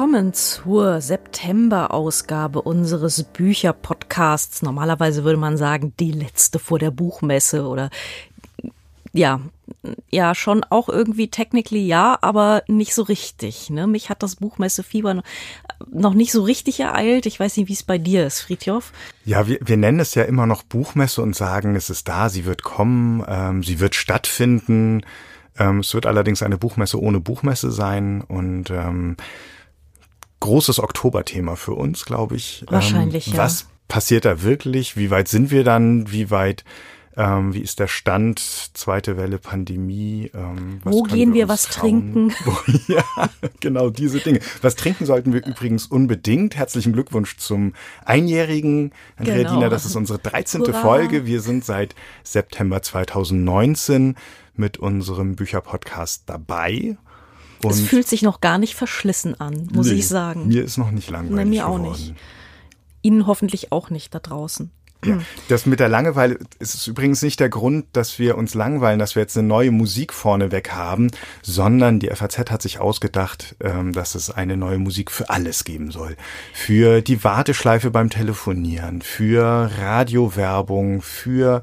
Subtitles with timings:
[0.00, 4.62] Willkommen zur September-Ausgabe unseres Bücher-Podcasts.
[4.62, 7.90] Normalerweise würde man sagen, die letzte vor der Buchmesse oder
[9.12, 9.42] ja,
[10.08, 13.68] ja, schon auch irgendwie technically ja, aber nicht so richtig.
[13.68, 13.86] Ne?
[13.86, 15.22] Mich hat das Buchmesse-Fieber
[15.92, 17.26] noch nicht so richtig ereilt.
[17.26, 18.92] Ich weiß nicht, wie es bei dir ist, Friedhof.
[19.26, 22.46] Ja, wir, wir nennen es ja immer noch Buchmesse und sagen, es ist da, sie
[22.46, 25.02] wird kommen, ähm, sie wird stattfinden.
[25.58, 29.18] Ähm, es wird allerdings eine Buchmesse ohne Buchmesse sein und ähm,
[30.40, 32.64] großes Oktoberthema für uns, glaube ich.
[32.68, 33.38] Wahrscheinlich, ähm, ja.
[33.40, 34.96] Was passiert da wirklich?
[34.96, 36.10] Wie weit sind wir dann?
[36.10, 36.64] Wie weit
[37.16, 38.38] ähm, wie ist der Stand?
[38.38, 40.30] Zweite Welle Pandemie?
[40.32, 42.30] Ähm, Wo gehen wir, wir was trauen?
[42.30, 42.34] trinken?
[42.88, 43.04] ja,
[43.60, 44.40] genau diese Dinge.
[44.62, 46.56] Was trinken sollten wir übrigens unbedingt.
[46.56, 49.54] Herzlichen Glückwunsch zum Einjährigen, Andrea genau.
[49.54, 49.70] Diener.
[49.70, 50.62] Das ist unsere 13.
[50.62, 50.80] Hurra.
[50.80, 51.26] Folge.
[51.26, 54.14] Wir sind seit September 2019
[54.54, 56.96] mit unserem Bücherpodcast dabei.
[57.62, 60.48] Und es fühlt sich noch gar nicht verschlissen an, muss nee, ich sagen.
[60.48, 61.44] Mir ist noch nicht langweilig.
[61.44, 61.92] Nee, mir auch geworden.
[61.92, 62.14] nicht.
[63.02, 64.70] Ihnen hoffentlich auch nicht da draußen.
[65.04, 68.98] Ja, das mit der Langeweile ist es übrigens nicht der Grund, dass wir uns langweilen,
[68.98, 73.94] dass wir jetzt eine neue Musik vorneweg haben, sondern die FAZ hat sich ausgedacht, ähm,
[73.94, 76.16] dass es eine neue Musik für alles geben soll.
[76.52, 81.62] Für die Warteschleife beim Telefonieren, für Radiowerbung, für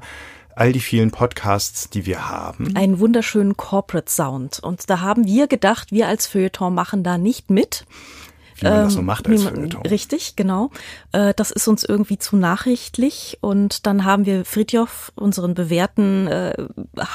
[0.58, 2.76] all die vielen Podcasts, die wir haben.
[2.76, 4.58] Einen wunderschönen Corporate Sound.
[4.60, 7.84] Und da haben wir gedacht, wir als Feuilleton machen da nicht mit,
[8.60, 9.82] wie man das so ähm, macht als Feuilleton.
[9.82, 10.70] Richtig, genau.
[11.12, 16.54] Äh, das ist uns irgendwie zu nachrichtlich und dann haben wir Fritjof, unseren bewährten äh,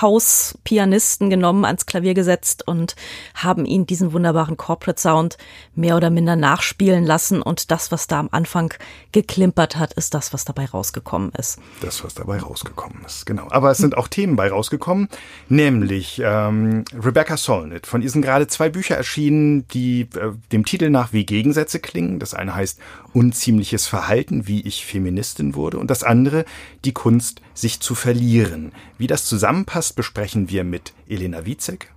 [0.01, 2.95] Hauspianisten, genommen, ans Klavier gesetzt und
[3.35, 5.37] haben ihn diesen wunderbaren Corporate Sound
[5.75, 8.73] mehr oder minder nachspielen lassen und das, was da am Anfang
[9.11, 11.59] geklimpert hat, ist das, was dabei rausgekommen ist.
[11.81, 13.47] Das, was dabei rausgekommen ist, genau.
[13.49, 15.09] Aber es sind auch Themen bei rausgekommen,
[15.49, 17.87] nämlich ähm, Rebecca Solnit.
[17.87, 22.19] Von ihr sind gerade zwei Bücher erschienen, die äh, dem Titel nach WG Gegensätze klingen.
[22.19, 22.79] Das eine heißt
[23.11, 26.45] unziemliches Verhalten, wie ich Feministin wurde, und das andere
[26.85, 28.71] die Kunst, sich zu verlieren.
[28.99, 31.91] Wie das zusammenpasst, besprechen wir mit Elena Wietzek.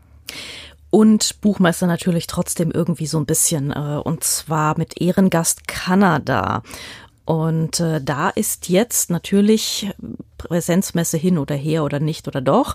[0.89, 6.63] Und Buchmeister natürlich trotzdem irgendwie so ein bisschen, äh, und zwar mit Ehrengast Kanada.
[7.27, 9.91] Und äh, da ist jetzt natürlich
[10.39, 12.75] Präsenzmesse hin oder her oder nicht oder doch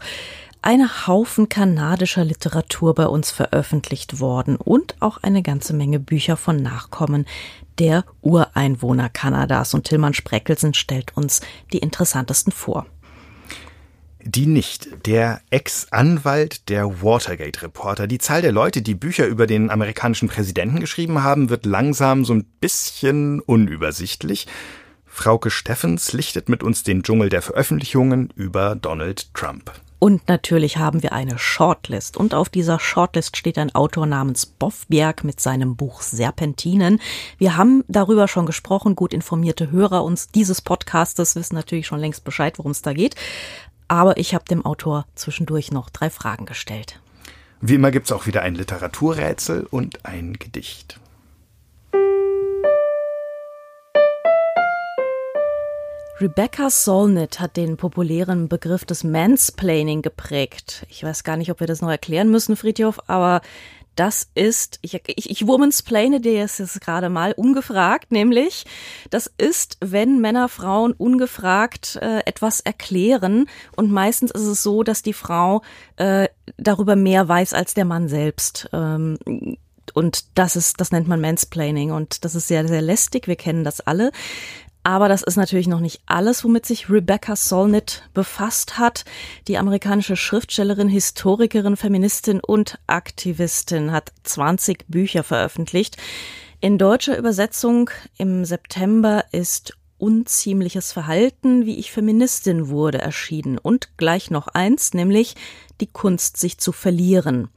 [0.61, 6.57] eine Haufen kanadischer Literatur bei uns veröffentlicht worden und auch eine ganze Menge Bücher von
[6.57, 7.25] Nachkommen
[7.79, 9.73] der Ureinwohner Kanadas.
[9.73, 11.41] Und Tillmann Spreckelsen stellt uns
[11.73, 12.85] die interessantesten vor.
[14.23, 15.07] Die nicht.
[15.07, 18.05] Der Ex-Anwalt, der Watergate-Reporter.
[18.05, 22.33] Die Zahl der Leute, die Bücher über den amerikanischen Präsidenten geschrieben haben, wird langsam so
[22.33, 24.45] ein bisschen unübersichtlich.
[25.07, 29.71] Frauke Steffens lichtet mit uns den Dschungel der Veröffentlichungen über Donald Trump.
[30.03, 32.17] Und natürlich haben wir eine Shortlist.
[32.17, 36.99] Und auf dieser Shortlist steht ein Autor namens Boffberg mit seinem Buch Serpentinen.
[37.37, 38.95] Wir haben darüber schon gesprochen.
[38.95, 43.13] Gut informierte Hörer uns dieses Podcastes wissen natürlich schon längst Bescheid, worum es da geht.
[43.87, 46.99] Aber ich habe dem Autor zwischendurch noch drei Fragen gestellt.
[47.61, 50.99] Wie immer gibt's auch wieder ein Literaturrätsel und ein Gedicht.
[56.19, 60.85] Rebecca Solnit hat den populären Begriff des Mansplaining geprägt.
[60.89, 63.41] Ich weiß gar nicht, ob wir das noch erklären müssen, Friedhof, aber
[63.95, 68.65] das ist, ich, ich, ich womansplaine dir jetzt gerade mal ungefragt, nämlich,
[69.09, 75.03] das ist, wenn Männer Frauen ungefragt äh, etwas erklären und meistens ist es so, dass
[75.03, 75.61] die Frau
[75.97, 78.69] äh, darüber mehr weiß als der Mann selbst.
[78.71, 79.17] Ähm,
[79.93, 83.27] und das ist, das nennt man Mansplaining und das ist sehr, sehr lästig.
[83.27, 84.11] Wir kennen das alle.
[84.83, 89.05] Aber das ist natürlich noch nicht alles, womit sich Rebecca Solnit befasst hat.
[89.47, 95.97] Die amerikanische Schriftstellerin, Historikerin, Feministin und Aktivistin hat 20 Bücher veröffentlicht.
[96.61, 103.59] In deutscher Übersetzung im September ist Unziemliches Verhalten, wie ich Feministin wurde, erschienen.
[103.59, 105.35] Und gleich noch eins, nämlich
[105.79, 107.49] die Kunst, sich zu verlieren.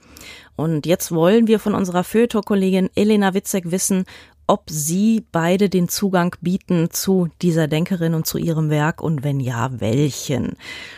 [0.55, 4.05] Und jetzt wollen wir von unserer Feuilleton-Kollegin Elena Witzek wissen,
[4.47, 9.41] ob Sie beide den Zugang bieten zu dieser Denkerin und zu ihrem Werk und wenn
[9.41, 10.57] ja, welchen.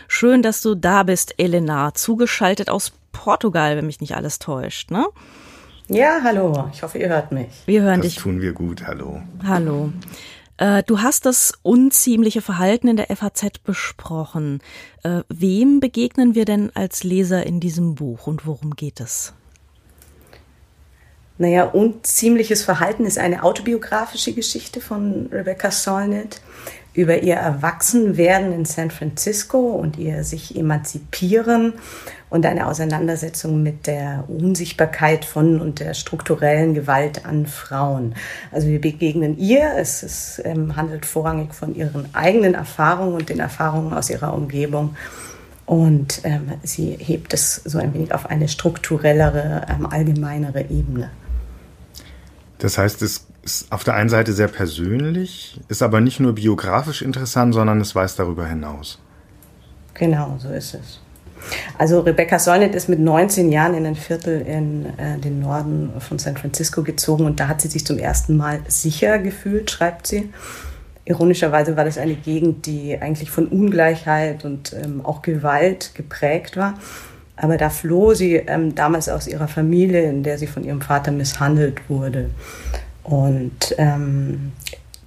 [0.09, 5.07] Schön, dass du da bist, Elena, zugeschaltet aus Portugal, wenn mich nicht alles täuscht, ne?
[5.89, 6.69] Ja, hallo.
[6.73, 7.49] Ich hoffe, ihr hört mich.
[7.67, 8.23] Wir hören das dich.
[8.23, 8.87] tun wir gut.
[8.87, 9.23] Hallo.
[9.45, 9.93] Hallo.
[10.57, 14.61] Äh, du hast das unziemliche Verhalten in der FAZ besprochen.
[15.03, 19.35] Äh, wem begegnen wir denn als Leser in diesem Buch und worum geht es?
[21.39, 26.41] Naja, Unziemliches Verhalten ist eine autobiografische Geschichte von Rebecca Solnit
[26.95, 31.75] über ihr Erwachsenwerden in San Francisco und ihr sich emanzipieren
[32.31, 38.15] und eine Auseinandersetzung mit der Unsichtbarkeit von und der strukturellen Gewalt an Frauen.
[38.51, 43.41] Also wir begegnen ihr, es ist, ähm, handelt vorrangig von ihren eigenen Erfahrungen und den
[43.41, 44.97] Erfahrungen aus ihrer Umgebung.
[45.67, 51.11] Und ähm, sie hebt es so ein wenig auf eine strukturellere, ähm, allgemeinere Ebene.
[52.59, 57.03] Das heißt, es ist auf der einen Seite sehr persönlich, ist aber nicht nur biografisch
[57.03, 58.99] interessant, sondern es weist darüber hinaus.
[59.95, 61.01] Genau, so ist es.
[61.79, 66.19] Also Rebecca Solnit ist mit 19 Jahren in ein Viertel in äh, den Norden von
[66.19, 70.33] San Francisco gezogen und da hat sie sich zum ersten Mal sicher gefühlt, schreibt sie.
[71.05, 76.75] Ironischerweise war das eine Gegend, die eigentlich von Ungleichheit und ähm, auch Gewalt geprägt war.
[77.37, 81.13] Aber da floh sie ähm, damals aus ihrer Familie, in der sie von ihrem Vater
[81.13, 82.31] misshandelt wurde.
[83.03, 84.53] Und ähm,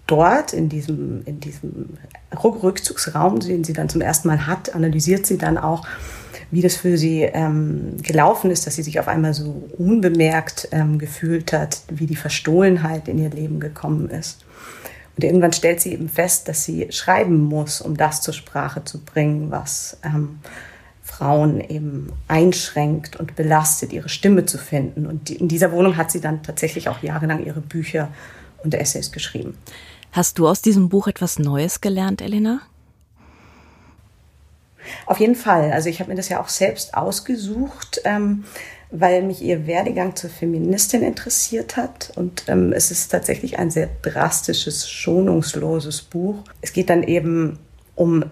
[0.06, 1.98] dort in diesem, in diesem
[2.34, 5.86] Rückzugsraum, den sie dann zum ersten Mal hat, analysiert sie dann auch,
[6.52, 10.98] wie das für sie ähm, gelaufen ist, dass sie sich auf einmal so unbemerkt ähm,
[10.98, 14.46] gefühlt hat, wie die Verstohlenheit in ihr Leben gekommen ist.
[15.16, 19.00] Und irgendwann stellt sie eben fest, dass sie schreiben muss, um das zur Sprache zu
[19.00, 20.40] bringen, was ähm,
[21.20, 25.06] Frauen eben einschränkt und belastet, ihre Stimme zu finden.
[25.06, 28.08] Und in dieser Wohnung hat sie dann tatsächlich auch jahrelang ihre Bücher
[28.64, 29.58] und Essays geschrieben.
[30.14, 32.62] Hast du aus diesem Buch etwas Neues gelernt, Elena?
[35.06, 35.74] Auf jeden Fall.
[35.74, 38.46] Also ich habe mir das ja auch selbst ausgesucht, ähm,
[38.90, 42.14] weil mich ihr Werdegang zur Feministin interessiert hat.
[42.16, 46.46] Und ähm, es ist tatsächlich ein sehr drastisches, schonungsloses Buch.
[46.62, 47.60] Es geht dann eben
[47.96, 48.24] um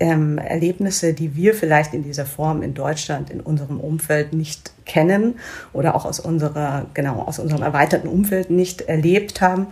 [0.00, 5.34] ähm, Erlebnisse, die wir vielleicht in dieser Form in Deutschland, in unserem Umfeld nicht kennen
[5.72, 9.66] oder auch aus unserer, genau, aus unserem erweiterten Umfeld nicht erlebt haben.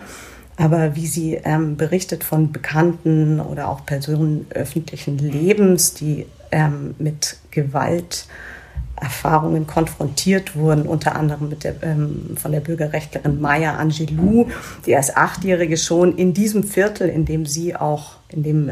[0.56, 7.36] Aber wie sie ähm, berichtet von Bekannten oder auch Personen öffentlichen Lebens, die ähm, mit
[7.50, 8.26] Gewalt
[9.00, 14.46] Erfahrungen konfrontiert wurden, unter anderem mit der, ähm, von der Bürgerrechtlerin Maya Angelou,
[14.86, 18.70] die als Achtjährige schon in diesem Viertel, in dem sie auch, in dem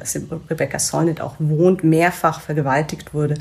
[0.48, 3.34] Rebecca Solnit auch wohnt, mehrfach vergewaltigt wurde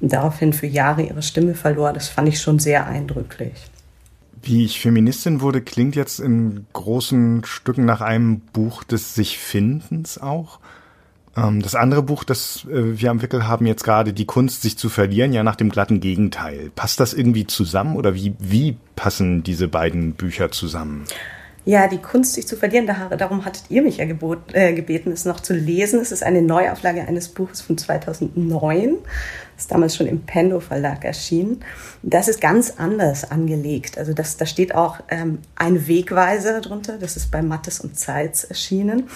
[0.00, 1.92] und daraufhin für Jahre ihre Stimme verlor.
[1.92, 3.70] Das fand ich schon sehr eindrücklich.
[4.42, 10.60] Wie ich Feministin wurde, klingt jetzt in großen Stücken nach einem Buch des Sich-Findens auch.
[11.36, 14.76] Ähm, das andere Buch, das äh, wir am Wickel haben, jetzt gerade die Kunst, sich
[14.76, 16.70] zu verlieren, ja nach dem glatten Gegenteil.
[16.74, 21.04] Passt das irgendwie zusammen oder wie, wie passen diese beiden Bücher zusammen?
[21.66, 25.26] Ja, die Kunst, sich zu verlieren, darum hattet ihr mich ja gebot, äh, gebeten, es
[25.26, 26.00] noch zu lesen.
[26.00, 28.96] Es ist eine Neuauflage eines Buches von 2009
[29.60, 31.62] ist damals schon im Pendo Verlag erschienen.
[32.02, 33.98] Das ist ganz anders angelegt.
[33.98, 36.96] Also das, da steht auch ähm, ein Wegweiser drunter.
[36.98, 39.08] Das ist bei Mattes und Zeitz erschienen.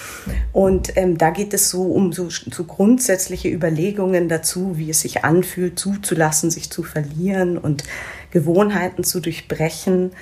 [0.53, 5.25] Und ähm, da geht es so um so, so grundsätzliche Überlegungen dazu, wie es sich
[5.25, 7.85] anfühlt, zuzulassen, sich zu verlieren und
[8.31, 10.13] Gewohnheiten zu durchbrechen.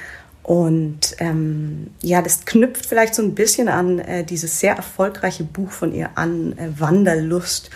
[0.42, 5.70] Und ähm, ja, das knüpft vielleicht so ein bisschen an äh, dieses sehr erfolgreiche Buch
[5.70, 7.70] von ihr an, äh, Wanderlust,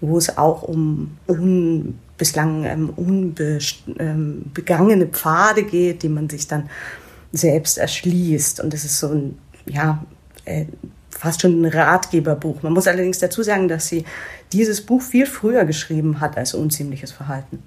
[0.00, 6.70] wo es auch um un, bislang ähm, unbegangene ähm, Pfade geht, die man sich dann
[7.32, 8.60] selbst erschließt.
[8.60, 9.36] Und das ist so ein,
[9.66, 10.02] ja,
[10.46, 10.64] äh,
[11.10, 12.62] fast schon ein Ratgeberbuch.
[12.62, 14.04] Man muss allerdings dazu sagen, dass sie
[14.52, 17.62] dieses Buch viel früher geschrieben hat als Unziemliches Verhalten.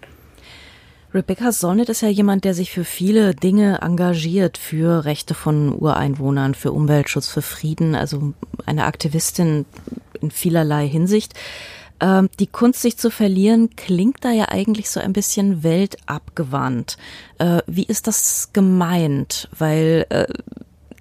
[1.13, 6.53] Rebecca Sonnet ist ja jemand, der sich für viele Dinge engagiert, für Rechte von Ureinwohnern,
[6.53, 8.33] für Umweltschutz, für Frieden, also
[8.65, 9.65] eine Aktivistin
[10.21, 11.33] in vielerlei Hinsicht.
[11.99, 16.97] Ähm, die Kunst, sich zu verlieren, klingt da ja eigentlich so ein bisschen weltabgewandt.
[17.39, 19.49] Äh, wie ist das gemeint?
[19.57, 20.27] Weil äh,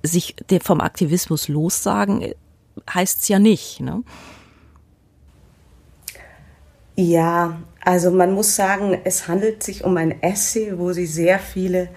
[0.02, 2.34] sich vom Aktivismus lossagen äh,
[2.92, 4.02] heißt's ja nicht, ne?
[7.00, 11.90] Ja, also man muss sagen, es handelt sich um ein Essay, wo sie sehr viele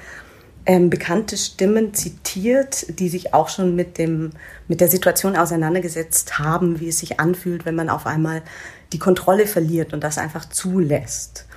[0.67, 4.29] ähm, bekannte Stimmen zitiert, die sich auch schon mit, dem,
[4.67, 8.43] mit der Situation auseinandergesetzt haben, wie es sich anfühlt, wenn man auf einmal
[8.93, 11.47] die Kontrolle verliert und das einfach zulässt.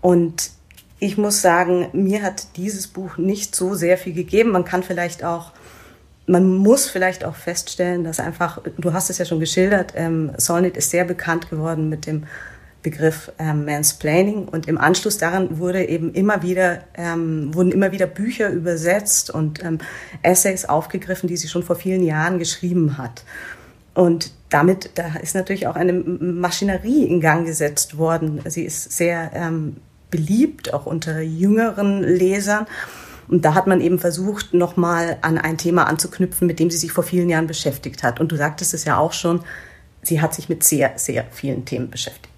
[0.00, 0.50] Und
[0.98, 4.50] ich muss sagen, mir hat dieses Buch nicht so sehr viel gegeben.
[4.50, 5.52] Man kann vielleicht auch,
[6.26, 10.76] man muss vielleicht auch feststellen, dass einfach, du hast es ja schon geschildert, ähm, Solnit
[10.76, 12.24] ist sehr bekannt geworden mit dem
[12.82, 18.06] Begriff ähm, Mansplaining und im Anschluss daran wurde eben immer wieder, ähm, wurden immer wieder
[18.06, 19.78] Bücher übersetzt und ähm,
[20.22, 23.24] Essays aufgegriffen, die sie schon vor vielen Jahren geschrieben hat.
[23.92, 28.40] Und damit, da ist natürlich auch eine Maschinerie in Gang gesetzt worden.
[28.46, 29.76] Sie ist sehr ähm,
[30.10, 32.66] beliebt, auch unter jüngeren Lesern.
[33.28, 36.92] Und da hat man eben versucht, nochmal an ein Thema anzuknüpfen, mit dem sie sich
[36.92, 38.20] vor vielen Jahren beschäftigt hat.
[38.20, 39.44] Und du sagtest es ja auch schon,
[40.02, 42.29] sie hat sich mit sehr, sehr vielen Themen beschäftigt.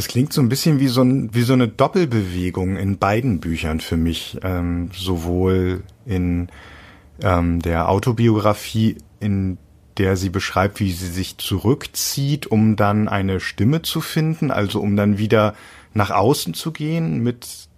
[0.00, 3.80] Das klingt so ein bisschen wie so, ein, wie so eine Doppelbewegung in beiden Büchern
[3.80, 4.38] für mich.
[4.42, 6.48] Ähm, sowohl in
[7.22, 9.58] ähm, der Autobiografie, in
[9.98, 14.96] der sie beschreibt, wie sie sich zurückzieht, um dann eine Stimme zu finden, also um
[14.96, 15.52] dann wieder
[15.92, 17.68] nach außen zu gehen mit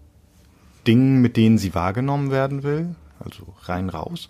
[0.87, 4.29] Dingen, mit denen sie wahrgenommen werden will, also rein raus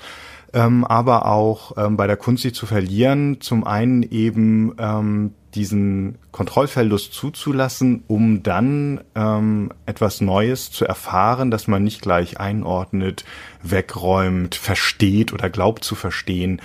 [0.54, 6.18] ähm, aber auch ähm, bei der Kunst sie zu verlieren, zum einen eben ähm, diesen
[6.30, 13.24] Kontrollverlust zuzulassen, um dann ähm, etwas Neues zu erfahren, das man nicht gleich einordnet,
[13.62, 16.60] wegräumt, versteht oder glaubt zu verstehen.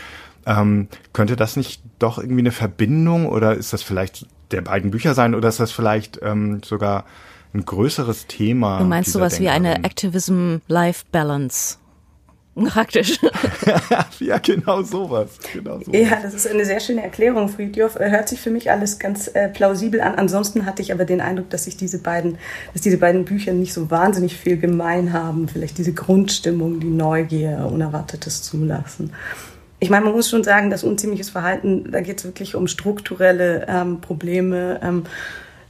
[0.45, 5.13] Ähm, könnte das nicht doch irgendwie eine Verbindung oder ist das vielleicht der beiden Bücher
[5.13, 7.03] sein oder ist das vielleicht ähm, sogar
[7.53, 8.79] ein größeres Thema?
[8.79, 9.63] Du meinst sowas Denkerin?
[9.63, 11.77] wie eine Activism-Life-Balance?
[12.65, 13.19] Praktisch.
[14.19, 15.37] ja, genau sowas.
[15.53, 15.93] genau sowas.
[15.93, 17.99] Ja, das ist eine sehr schöne Erklärung, Friedjof.
[17.99, 20.15] Hört sich für mich alles ganz äh, plausibel an.
[20.15, 22.37] Ansonsten hatte ich aber den Eindruck, dass sich diese beiden,
[22.73, 25.47] dass diese beiden Bücher nicht so wahnsinnig viel gemein haben.
[25.47, 29.11] Vielleicht diese Grundstimmung, die Neugier, Unerwartetes zulassen.
[29.79, 33.67] Ich meine, man muss schon sagen, das unziemliches Verhalten, da geht es wirklich um strukturelle
[33.69, 34.79] ähm, Probleme.
[34.81, 35.03] Ähm,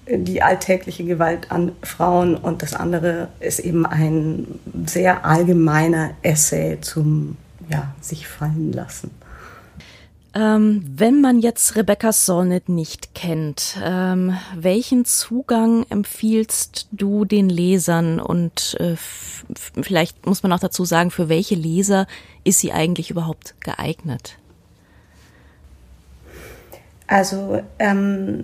[0.10, 4.48] die alltägliche Gewalt an Frauen und das andere ist eben ein
[4.86, 7.38] sehr allgemeiner Essay zum
[7.70, 9.12] ja, sich fallen lassen.
[10.34, 18.20] Ähm, wenn man jetzt Rebecca Solnit nicht kennt, ähm, welchen Zugang empfiehlst du den Lesern
[18.20, 18.96] und äh,
[19.82, 22.08] vielleicht muss man auch dazu sagen, für welche Leser
[22.44, 24.38] ist sie eigentlich überhaupt geeignet?
[27.08, 28.44] Also ähm,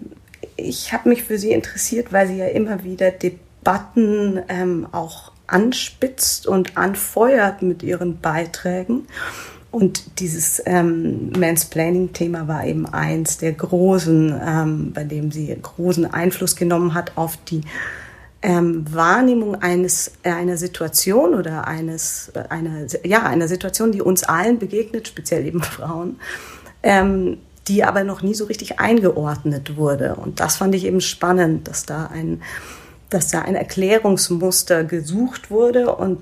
[0.55, 6.47] ich habe mich für sie interessiert, weil sie ja immer wieder Debatten ähm, auch anspitzt
[6.47, 9.07] und anfeuert mit ihren Beiträgen.
[9.71, 16.55] Und dieses ähm, Mansplaining-Thema war eben eins der großen, ähm, bei dem sie großen Einfluss
[16.55, 17.61] genommen hat auf die
[18.43, 25.07] ähm, Wahrnehmung eines einer Situation oder eines einer ja einer Situation, die uns allen begegnet,
[25.07, 26.19] speziell eben Frauen.
[26.83, 30.15] Ähm, die aber noch nie so richtig eingeordnet wurde.
[30.15, 32.41] Und das fand ich eben spannend, dass da ein,
[33.09, 36.21] dass da ein Erklärungsmuster gesucht wurde und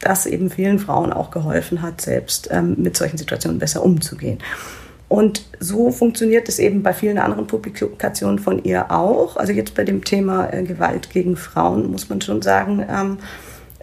[0.00, 4.38] das eben vielen Frauen auch geholfen hat, selbst ähm, mit solchen Situationen besser umzugehen.
[5.08, 9.36] Und so funktioniert es eben bei vielen anderen Publikationen von ihr auch.
[9.36, 13.18] Also jetzt bei dem Thema äh, Gewalt gegen Frauen muss man schon sagen, ähm,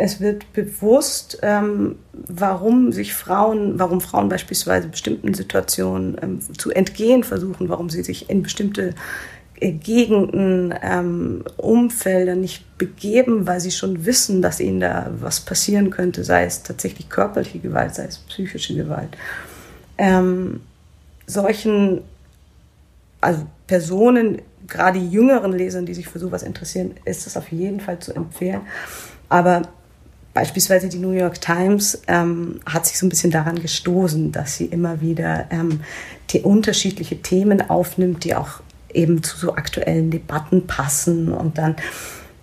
[0.01, 7.25] es wird bewusst, ähm, warum sich Frauen, warum Frauen beispielsweise bestimmten Situationen ähm, zu entgehen
[7.25, 8.95] versuchen, warum sie sich in bestimmte
[9.59, 15.89] äh, Gegenden, ähm, Umfelder nicht begeben, weil sie schon wissen, dass ihnen da was passieren
[15.89, 19.17] könnte, sei es tatsächlich körperliche Gewalt, sei es psychische Gewalt.
[19.97, 20.61] Ähm,
[21.27, 22.03] solchen,
[23.19, 27.99] also Personen, gerade jüngeren Lesern, die sich für sowas interessieren, ist es auf jeden Fall
[27.99, 28.61] zu empfehlen.
[29.27, 29.63] Aber
[30.39, 34.67] Beispielsweise die New York Times ähm, hat sich so ein bisschen daran gestoßen, dass sie
[34.67, 35.81] immer wieder ähm,
[36.29, 38.61] die unterschiedliche Themen aufnimmt, die auch
[38.93, 41.75] eben zu so aktuellen Debatten passen und dann,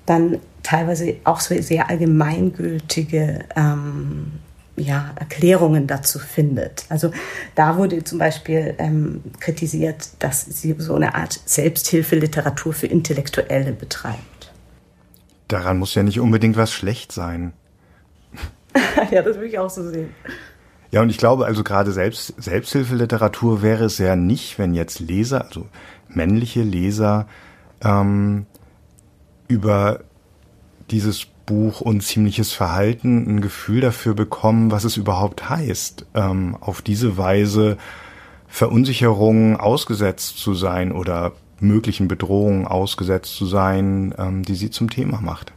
[0.05, 4.33] dann teilweise auch so sehr allgemeingültige ähm,
[4.77, 6.85] ja, Erklärungen dazu findet.
[6.91, 7.13] Also
[7.55, 14.53] da wurde zum Beispiel ähm, kritisiert, dass sie so eine Art Selbsthilfeliteratur für Intellektuelle betreibt.
[15.49, 17.55] Daran muss ja nicht unbedingt was schlecht sein.
[19.11, 20.11] ja, das würde ich auch so sehen.
[20.91, 25.45] Ja, und ich glaube, also gerade Selbst, Selbsthilfeliteratur wäre es ja nicht, wenn jetzt Leser,
[25.45, 25.67] also
[26.09, 27.27] männliche Leser,
[27.83, 28.47] ähm,
[29.49, 30.01] über
[30.91, 37.17] dieses Buch Unziemliches Verhalten ein Gefühl dafür bekommen, was es überhaupt heißt, ähm, auf diese
[37.17, 37.77] Weise
[38.49, 45.21] Verunsicherungen ausgesetzt zu sein oder möglichen Bedrohungen ausgesetzt zu sein, ähm, die sie zum Thema
[45.21, 45.53] macht.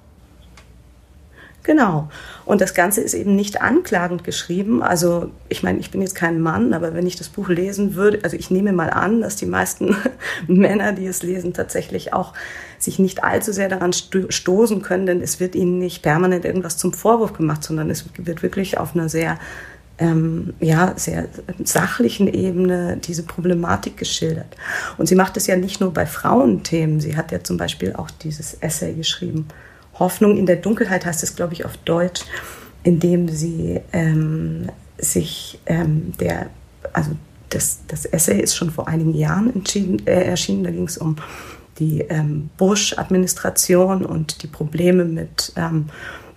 [1.69, 2.09] Genau.
[2.45, 4.81] Und das Ganze ist eben nicht anklagend geschrieben.
[4.81, 8.21] Also ich meine, ich bin jetzt kein Mann, aber wenn ich das Buch lesen würde,
[8.23, 9.95] also ich nehme mal an, dass die meisten
[10.47, 12.33] Männer, die es lesen, tatsächlich auch
[12.79, 16.91] sich nicht allzu sehr daran stoßen können, denn es wird ihnen nicht permanent irgendwas zum
[16.91, 19.37] Vorwurf gemacht, sondern es wird wirklich auf einer sehr
[19.99, 21.27] ähm, ja, sehr
[21.63, 24.57] sachlichen Ebene diese Problematik geschildert.
[24.97, 26.99] Und sie macht es ja nicht nur bei Frauenthemen.
[26.99, 29.49] Sie hat ja zum Beispiel auch dieses Essay geschrieben
[29.99, 32.21] Hoffnung in der Dunkelheit heißt es, glaube ich, auf Deutsch,
[32.83, 36.47] indem sie ähm, sich ähm, der,
[36.93, 37.11] also
[37.49, 39.63] das, das Essay ist schon vor einigen Jahren
[40.05, 41.17] äh, erschienen, da ging es um
[41.79, 45.85] die ähm, Bush-Administration und die Probleme mit ähm,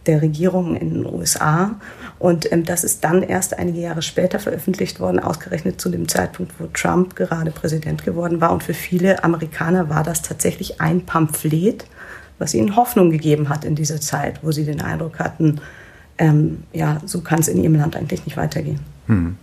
[0.06, 1.76] der Regierung in den USA.
[2.18, 6.52] Und ähm, das ist dann erst einige Jahre später veröffentlicht worden, ausgerechnet zu dem Zeitpunkt,
[6.58, 8.52] wo Trump gerade Präsident geworden war.
[8.52, 11.86] Und für viele Amerikaner war das tatsächlich ein Pamphlet,
[12.38, 15.60] was ihnen Hoffnung gegeben hat in dieser Zeit, wo sie den Eindruck hatten,
[16.18, 18.80] ähm, ja, so kann es in ihrem Land eigentlich nicht weitergehen.
[19.06, 19.36] Hm.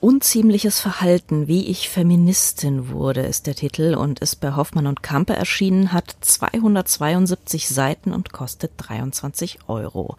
[0.00, 5.34] Unziemliches Verhalten, wie ich Feministin wurde, ist der Titel und ist bei Hoffmann und Kampe
[5.34, 10.16] erschienen, hat 272 Seiten und kostet 23 Euro.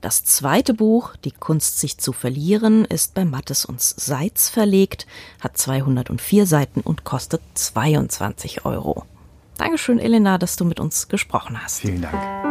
[0.00, 5.06] Das zweite Buch, Die Kunst sich zu verlieren, ist bei Mattes und Seitz verlegt,
[5.40, 9.04] hat 204 Seiten und kostet 22 Euro.
[9.60, 11.80] Dankeschön, Elena, dass du mit uns gesprochen hast.
[11.80, 12.49] Vielen Dank.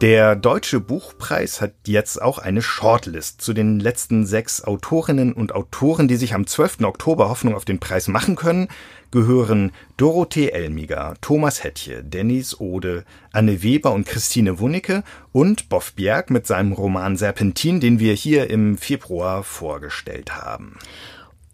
[0.00, 6.08] Der Deutsche Buchpreis hat jetzt auch eine Shortlist zu den letzten sechs Autorinnen und Autoren,
[6.08, 6.84] die sich am 12.
[6.84, 8.68] Oktober Hoffnung auf den Preis machen können,
[9.10, 16.30] gehören Dorothee Elmiger, Thomas Hettje, Dennis Ode, Anne Weber und Christine Wunicke und Boff Bjerg
[16.30, 20.78] mit seinem Roman Serpentin, den wir hier im Februar vorgestellt haben.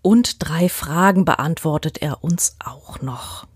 [0.02, 3.48] Und drei Fragen beantwortet er uns auch noch.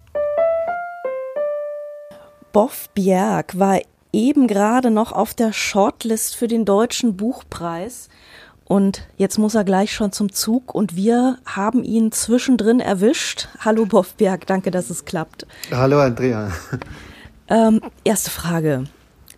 [2.52, 3.80] Boff Bjerg war
[4.12, 8.08] eben gerade noch auf der Shortlist für den Deutschen Buchpreis.
[8.64, 13.48] Und jetzt muss er gleich schon zum Zug und wir haben ihn zwischendrin erwischt.
[13.58, 15.46] Hallo Boffberg, danke, dass es klappt.
[15.72, 16.52] Hallo Andrea.
[17.52, 18.84] Ähm, erste Frage,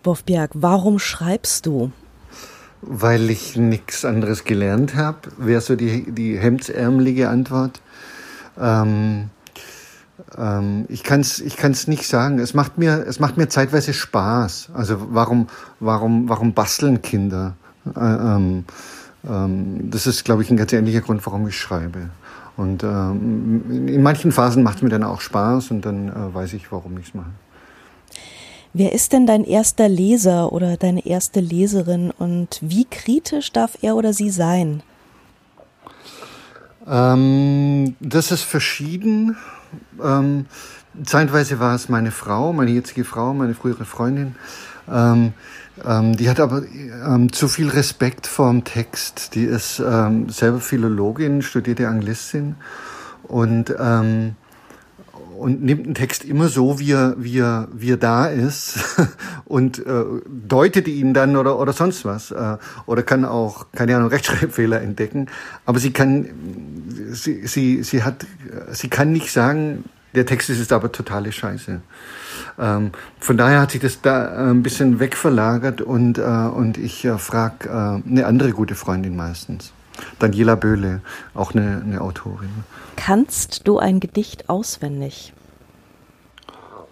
[0.03, 1.93] Boffberg, warum schreibst du?
[2.83, 7.81] Weil ich nichts anderes gelernt habe, wäre so die, die hemdsärmelige Antwort.
[8.61, 9.31] Ähm,
[10.39, 12.39] ähm, ich kann es ich kann's nicht sagen.
[12.39, 14.71] Es macht, mir, es macht mir zeitweise Spaß.
[14.75, 15.49] Also warum,
[15.81, 17.55] warum, warum basteln Kinder?
[17.97, 18.65] Äh, ähm,
[19.29, 22.11] ähm, das ist, glaube ich, ein ganz ähnlicher Grund, warum ich schreibe.
[22.57, 26.53] Und ähm, in manchen Phasen macht es mir dann auch Spaß und dann äh, weiß
[26.53, 27.31] ich, warum ich es mache.
[28.75, 33.97] Wer ist denn dein erster Leser oder deine erste Leserin und wie kritisch darf er
[33.97, 34.83] oder sie sein?
[36.87, 39.37] Ähm, das ist verschieden.
[40.03, 40.47] Ähm,
[41.05, 44.37] zeitweise war es meine Frau, meine jetzige Frau, meine frühere Freundin.
[44.91, 45.33] Ähm,
[45.85, 46.63] ähm, die hat aber
[47.07, 49.35] ähm, zu viel Respekt vor dem Text.
[49.35, 52.57] Die ist ähm, selber Philologin, studierte Anglistin
[53.23, 54.37] und ähm,
[55.43, 58.79] und nimmt einen Text immer so, wie er, wie er, wie er da ist
[59.45, 62.31] und äh, deutet ihn dann oder, oder sonst was.
[62.31, 65.27] Äh, oder kann auch, keine Ahnung, Rechtschreibfehler entdecken.
[65.67, 66.29] Aber sie kann,
[67.15, 68.27] sie, sie, sie hat,
[68.73, 71.81] sie kann nicht sagen, der Text ist jetzt aber totale Scheiße.
[72.59, 77.17] Ähm, von daher hat sich das da ein bisschen wegverlagert und, äh, und ich äh,
[77.19, 79.73] frage äh, eine andere gute Freundin meistens.
[80.19, 81.01] Daniela Böhle,
[81.35, 82.51] auch eine, eine Autorin.
[82.97, 85.33] Kannst du ein Gedicht auswendig?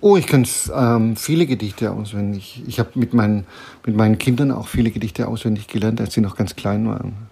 [0.03, 2.63] Oh, ich kann ähm, viele Gedichte auswendig.
[2.67, 3.47] Ich habe mit meinen,
[3.85, 7.30] mit meinen Kindern auch viele Gedichte auswendig gelernt, als sie noch ganz klein waren.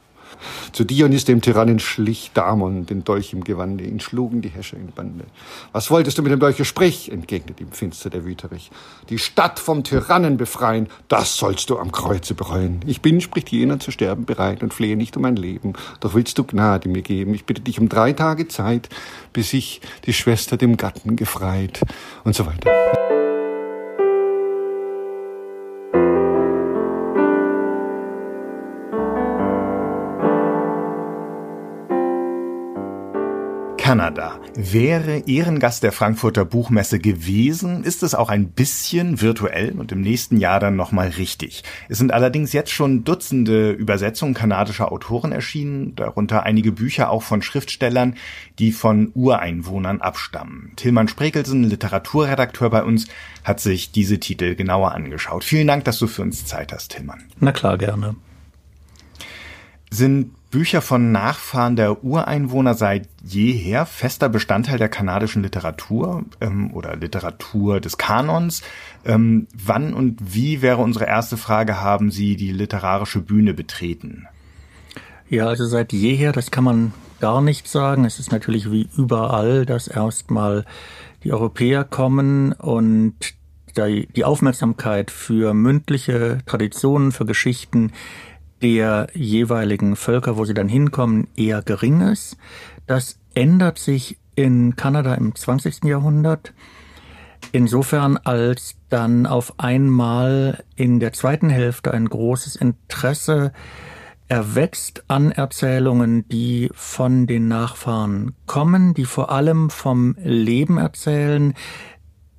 [0.72, 4.92] Zu Dionys dem Tyrannen schlich Damon den Dolch im Gewande, ihn schlugen die Häscher in
[4.92, 5.24] Bande.
[5.72, 6.64] Was wolltest du mit dem Dolche?
[6.64, 8.70] Sprich, entgegnet ihm finster der Wüterich.
[9.08, 12.80] Die Stadt vom Tyrannen befreien, das sollst du am Kreuze bereuen.
[12.86, 15.74] Ich bin, spricht jener, zu sterben bereit und flehe nicht um mein Leben.
[16.00, 17.34] Doch willst du Gnade mir geben?
[17.34, 18.88] Ich bitte dich um drei Tage Zeit,
[19.32, 21.80] bis ich die Schwester dem Gatten gefreit
[22.24, 23.07] und so weiter.
[33.88, 34.38] Kanada.
[34.54, 40.36] Wäre Ehrengast der Frankfurter Buchmesse gewesen, ist es auch ein bisschen virtuell und im nächsten
[40.36, 41.64] Jahr dann nochmal richtig.
[41.88, 47.40] Es sind allerdings jetzt schon Dutzende Übersetzungen kanadischer Autoren erschienen, darunter einige Bücher auch von
[47.40, 48.16] Schriftstellern,
[48.58, 50.72] die von Ureinwohnern abstammen.
[50.76, 53.06] Tillmann Sprekelsen, Literaturredakteur bei uns,
[53.42, 55.44] hat sich diese Titel genauer angeschaut.
[55.44, 57.24] Vielen Dank, dass du für uns Zeit hast, Tillmann.
[57.40, 58.16] Na klar, gerne.
[59.90, 66.96] Sind Bücher von Nachfahren der Ureinwohner seit jeher fester Bestandteil der kanadischen Literatur ähm, oder
[66.96, 68.62] Literatur des Kanons.
[69.04, 74.26] Ähm, wann und wie wäre unsere erste Frage, haben Sie die literarische Bühne betreten?
[75.28, 78.06] Ja, also seit jeher, das kann man gar nicht sagen.
[78.06, 80.64] Es ist natürlich wie überall, dass erstmal
[81.24, 83.14] die Europäer kommen und
[83.76, 87.92] die Aufmerksamkeit für mündliche Traditionen, für Geschichten
[88.62, 92.36] der jeweiligen Völker, wo sie dann hinkommen, eher gering ist.
[92.86, 95.84] Das ändert sich in Kanada im 20.
[95.84, 96.52] Jahrhundert.
[97.52, 103.52] Insofern, als dann auf einmal in der zweiten Hälfte ein großes Interesse
[104.28, 111.54] erwächst an Erzählungen, die von den Nachfahren kommen, die vor allem vom Leben erzählen,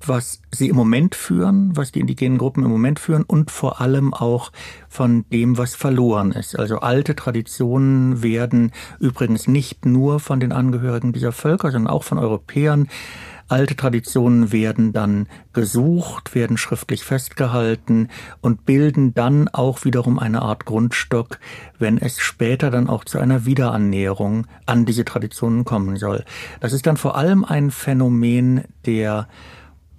[0.06, 4.14] was sie im Moment führen, was die indigenen Gruppen im Moment führen und vor allem
[4.14, 4.50] auch
[4.88, 6.58] von dem, was verloren ist.
[6.58, 12.18] Also alte Traditionen werden übrigens nicht nur von den Angehörigen dieser Völker, sondern auch von
[12.18, 12.88] Europäern
[13.50, 18.06] Alte Traditionen werden dann gesucht, werden schriftlich festgehalten
[18.40, 21.40] und bilden dann auch wiederum eine Art Grundstock,
[21.76, 26.24] wenn es später dann auch zu einer Wiederannäherung an diese Traditionen kommen soll.
[26.60, 29.26] Das ist dann vor allem ein Phänomen der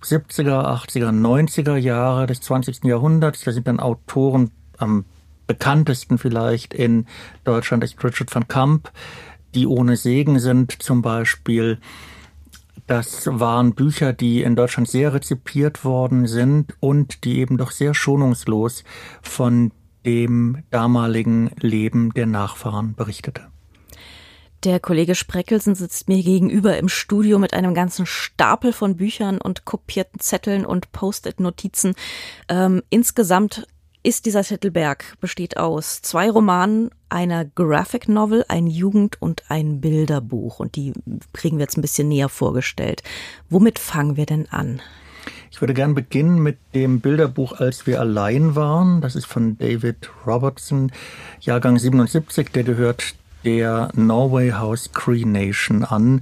[0.03, 2.83] 70er, 80er, 90er Jahre des 20.
[2.85, 3.41] Jahrhunderts.
[3.43, 5.05] Da sind dann Autoren am
[5.47, 7.07] bekanntesten vielleicht in
[7.43, 8.91] Deutschland ist Richard van Kamp,
[9.53, 11.79] die ohne Segen sind zum Beispiel.
[12.87, 17.93] Das waren Bücher, die in Deutschland sehr rezipiert worden sind und die eben doch sehr
[17.93, 18.83] schonungslos
[19.21, 19.71] von
[20.05, 23.50] dem damaligen Leben der Nachfahren berichtete.
[24.63, 29.65] Der Kollege Spreckelsen sitzt mir gegenüber im Studio mit einem ganzen Stapel von Büchern und
[29.65, 31.95] kopierten Zetteln und Post-it-Notizen.
[32.47, 33.65] Ähm, insgesamt
[34.03, 40.59] ist dieser Zettelberg besteht aus zwei Romanen, einer Graphic Novel, ein Jugend- und ein Bilderbuch.
[40.59, 40.93] Und die
[41.33, 43.01] kriegen wir jetzt ein bisschen näher vorgestellt.
[43.49, 44.79] Womit fangen wir denn an?
[45.49, 49.01] Ich würde gern beginnen mit dem Bilderbuch Als wir allein waren.
[49.01, 50.91] Das ist von David Robertson,
[51.39, 52.51] Jahrgang 77.
[52.51, 56.21] Der gehört der Norway House Cree Nation an.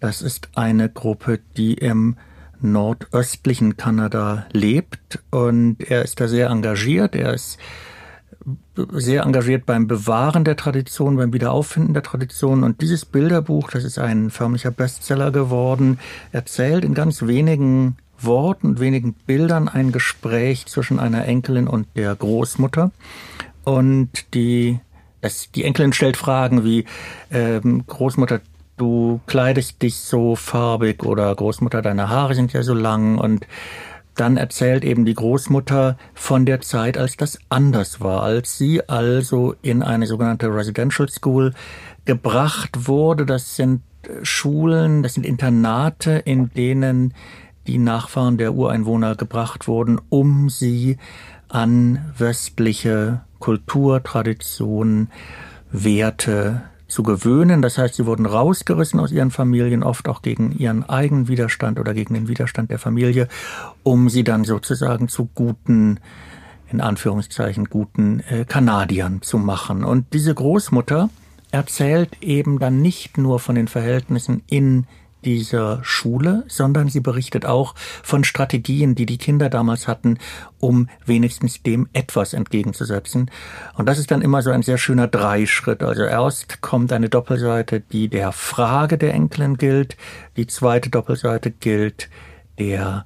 [0.00, 2.16] Das ist eine Gruppe, die im
[2.60, 7.14] nordöstlichen Kanada lebt und er ist da sehr engagiert.
[7.14, 7.58] Er ist
[8.92, 12.62] sehr engagiert beim Bewahren der Tradition, beim Wiederauffinden der Tradition.
[12.62, 15.98] Und dieses Bilderbuch, das ist ein förmlicher Bestseller geworden,
[16.32, 22.14] erzählt in ganz wenigen Worten und wenigen Bildern ein Gespräch zwischen einer Enkelin und der
[22.14, 22.90] Großmutter.
[23.64, 24.78] Und die
[25.24, 26.84] das, die Enkelin stellt Fragen wie,
[27.30, 28.40] ähm, Großmutter,
[28.76, 33.46] du kleidest dich so farbig oder Großmutter, deine Haare sind ja so lang und
[34.16, 39.56] dann erzählt eben die Großmutter von der Zeit, als das anders war, als sie also
[39.62, 41.52] in eine sogenannte Residential School
[42.04, 43.26] gebracht wurde.
[43.26, 43.82] Das sind
[44.22, 47.14] Schulen, das sind Internate, in denen
[47.66, 50.98] die Nachfahren der Ureinwohner gebracht wurden, um sie
[51.48, 55.08] an westliche Kultur, Tradition,
[55.70, 57.60] Werte zu gewöhnen.
[57.60, 61.92] Das heißt, sie wurden rausgerissen aus ihren Familien, oft auch gegen ihren eigenen Widerstand oder
[61.92, 63.28] gegen den Widerstand der Familie,
[63.82, 66.00] um sie dann sozusagen zu guten,
[66.72, 69.84] in Anführungszeichen, guten äh, Kanadiern zu machen.
[69.84, 71.10] Und diese Großmutter
[71.50, 74.86] erzählt eben dann nicht nur von den Verhältnissen in
[75.24, 80.18] dieser Schule, sondern sie berichtet auch von Strategien, die die Kinder damals hatten,
[80.60, 83.30] um wenigstens dem etwas entgegenzusetzen.
[83.76, 85.82] Und das ist dann immer so ein sehr schöner Dreischritt.
[85.82, 89.96] Also erst kommt eine Doppelseite, die der Frage der Enkelin gilt.
[90.36, 92.08] Die zweite Doppelseite gilt
[92.58, 93.04] der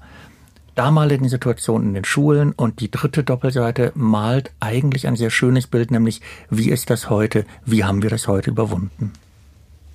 [0.79, 5.91] damaligen Situation in den Schulen und die dritte Doppelseite malt eigentlich ein sehr schönes Bild,
[5.91, 9.13] nämlich wie ist das heute, wie haben wir das heute überwunden.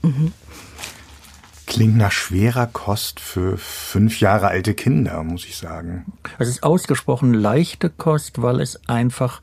[0.01, 0.33] Mhm.
[1.73, 6.05] Klingt nach schwerer Kost für fünf Jahre alte Kinder, muss ich sagen.
[6.37, 9.41] Es ist ausgesprochen leichte Kost, weil es einfach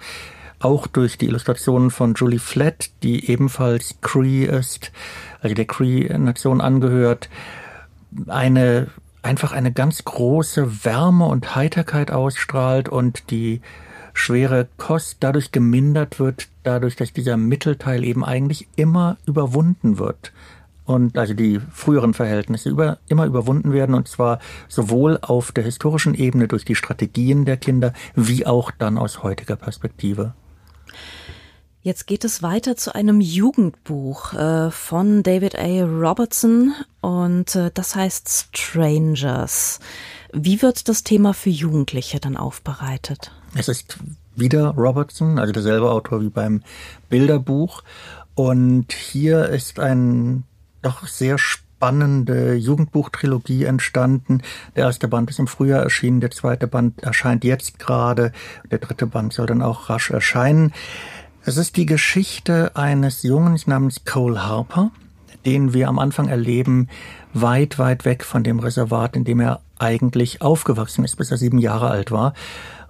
[0.61, 4.93] auch durch die Illustrationen von Julie Flett, die ebenfalls Cree ist,
[5.41, 7.29] also der Cree-Nation angehört,
[8.29, 8.87] eine
[9.23, 13.61] einfach eine ganz große Wärme und Heiterkeit ausstrahlt und die
[14.15, 20.31] schwere Kost dadurch gemindert wird, dadurch, dass dieser Mittelteil eben eigentlich immer überwunden wird
[20.91, 26.15] und also die früheren Verhältnisse über, immer überwunden werden und zwar sowohl auf der historischen
[26.15, 30.35] Ebene durch die Strategien der Kinder wie auch dann aus heutiger Perspektive.
[31.83, 35.85] Jetzt geht es weiter zu einem Jugendbuch äh, von David A.
[35.85, 39.81] Robertson und äh, das heißt Strangers.
[40.33, 43.33] Wie wird das Thema für Jugendliche dann aufbereitet?
[43.55, 43.99] Es ist
[44.37, 46.63] wieder Robertson, also derselbe Autor wie beim
[47.09, 47.83] Bilderbuch.
[48.35, 50.45] Und hier ist ein
[50.83, 54.43] doch sehr spannende Jugendbuchtrilogie entstanden.
[54.77, 58.33] Der erste Band ist im Frühjahr erschienen, der zweite Band erscheint jetzt gerade,
[58.71, 60.73] der dritte Band soll dann auch rasch erscheinen.
[61.45, 64.91] Es ist die Geschichte eines Jungen namens Cole Harper,
[65.47, 66.89] den wir am Anfang erleben,
[67.33, 71.59] weit, weit weg von dem Reservat, in dem er eigentlich aufgewachsen ist, bis er sieben
[71.59, 72.35] Jahre alt war.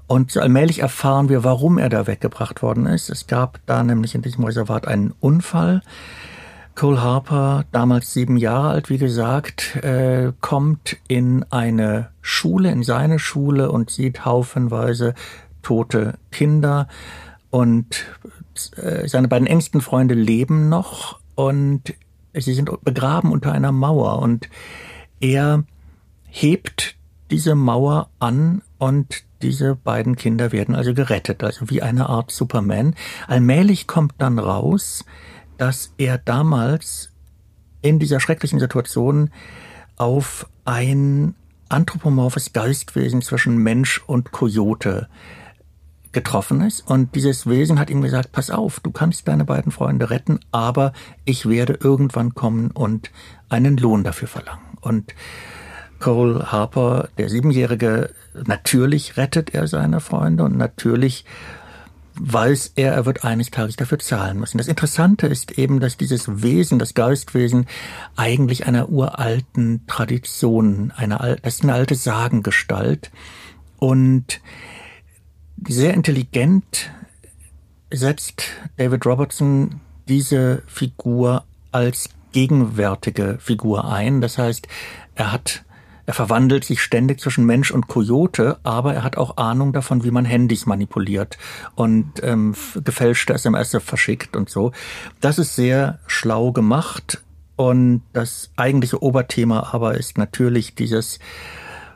[0.09, 3.11] Und allmählich erfahren wir, warum er da weggebracht worden ist.
[3.11, 5.83] Es gab da nämlich in diesem Reservat einen Unfall.
[6.75, 13.19] Cole Harper, damals sieben Jahre alt, wie gesagt, äh, kommt in eine Schule, in seine
[13.19, 15.15] Schule und sieht haufenweise
[15.63, 16.89] tote Kinder
[17.51, 18.07] und
[18.77, 21.95] äh, seine beiden engsten Freunde leben noch und
[22.35, 24.49] sie sind begraben unter einer Mauer und
[25.21, 25.65] er
[26.25, 26.97] hebt
[27.31, 32.95] diese Mauer an und diese beiden Kinder werden also gerettet, also wie eine Art Superman.
[33.27, 35.05] Allmählich kommt dann raus,
[35.61, 37.11] dass er damals
[37.83, 39.31] in dieser schrecklichen Situation
[39.97, 41.35] auf ein
[41.69, 45.09] anthropomorphes Geistwesen zwischen Mensch und Kojote
[46.13, 46.81] getroffen ist.
[46.81, 50.95] Und dieses Wesen hat ihm gesagt, pass auf, du kannst deine beiden Freunde retten, aber
[51.27, 53.11] ich werde irgendwann kommen und
[53.51, 54.79] einen Lohn dafür verlangen.
[54.81, 55.15] Und
[55.99, 58.15] Cole Harper, der Siebenjährige,
[58.47, 61.27] natürlich rettet er seine Freunde und natürlich
[62.15, 64.59] weiß er, er wird eines Tages dafür zahlen müssen.
[64.59, 67.67] Das Interessante ist eben, dass dieses Wesen, das Geistwesen,
[68.17, 73.11] eigentlich einer uralten Tradition, einer, das ist eine alte Sagengestalt
[73.79, 74.41] und
[75.67, 76.91] sehr intelligent
[77.93, 78.45] setzt
[78.77, 84.21] David Robertson diese Figur als gegenwärtige Figur ein.
[84.21, 84.69] Das heißt,
[85.15, 85.65] er hat
[86.11, 90.11] er verwandelt sich ständig zwischen Mensch und Kojote, aber er hat auch Ahnung davon, wie
[90.11, 91.39] man Handys manipuliert
[91.77, 94.73] und ähm, gefälschte SMS verschickt und so.
[95.21, 97.23] Das ist sehr schlau gemacht
[97.55, 101.21] und das eigentliche Oberthema aber ist natürlich dieses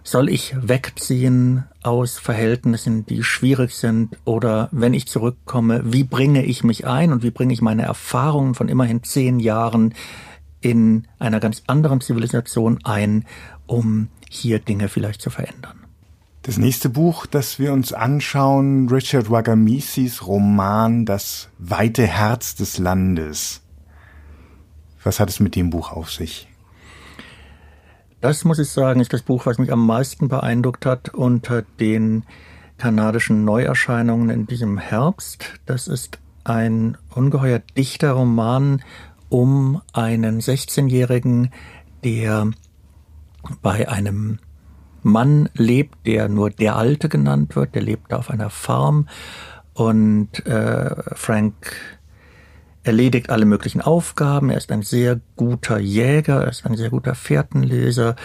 [0.04, 4.16] soll ich wegziehen aus Verhältnissen, die schwierig sind?
[4.24, 8.54] Oder wenn ich zurückkomme, wie bringe ich mich ein und wie bringe ich meine Erfahrungen
[8.54, 9.94] von immerhin zehn Jahren
[10.64, 13.26] in einer ganz anderen Zivilisation ein,
[13.66, 15.84] um hier Dinge vielleicht zu verändern?
[16.42, 23.62] Das nächste Buch, das wir uns anschauen, Richard Wagamisis Roman Das weite Herz des Landes.
[25.02, 26.48] Was hat es mit dem Buch auf sich?
[28.20, 32.24] Das muss ich sagen, ist das Buch, was mich am meisten beeindruckt hat unter den
[32.78, 35.60] kanadischen Neuerscheinungen in diesem Herbst.
[35.66, 38.82] Das ist ein ungeheuer dichter Roman
[39.28, 41.50] um einen 16-Jährigen,
[42.02, 42.50] der
[43.62, 44.38] bei einem
[45.02, 47.74] Mann lebt, der nur der Alte genannt wird.
[47.74, 49.08] Der lebt auf einer Farm
[49.74, 51.54] und äh, Frank
[52.84, 54.50] erledigt alle möglichen Aufgaben.
[54.50, 58.16] Er ist ein sehr guter Jäger, er ist ein sehr guter Fährtenleser.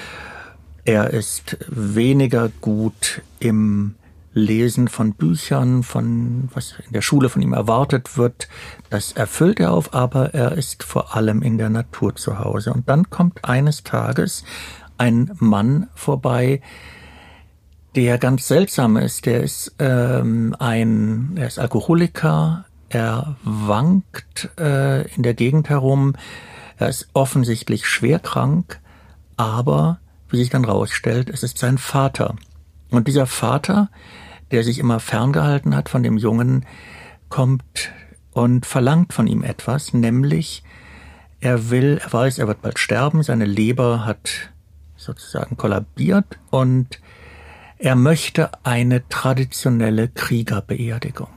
[0.85, 3.95] Er ist weniger gut im
[4.33, 8.47] Lesen von Büchern, von was in der Schule von ihm erwartet wird.
[8.89, 12.73] Das erfüllt er auf, aber er ist vor allem in der Natur zu Hause.
[12.73, 14.43] Und dann kommt eines Tages
[14.99, 16.61] ein Mann vorbei,
[17.95, 19.25] der ganz seltsam ist.
[19.25, 26.15] Der ist ähm, ein, er ist Alkoholiker, er wankt äh, in der Gegend herum.
[26.77, 28.79] Er ist offensichtlich schwer krank,
[29.37, 32.35] aber wie sich dann rausstellt, es ist sein Vater.
[32.89, 33.89] Und dieser Vater,
[34.51, 36.65] der sich immer ferngehalten hat von dem Jungen,
[37.29, 37.91] kommt
[38.31, 40.63] und verlangt von ihm etwas, nämlich
[41.39, 44.51] er will, er weiß, er wird bald sterben, seine Leber hat
[44.99, 46.99] sozusagen kollabiert und
[47.77, 51.29] er möchte eine traditionelle Kriegerbeerdigung.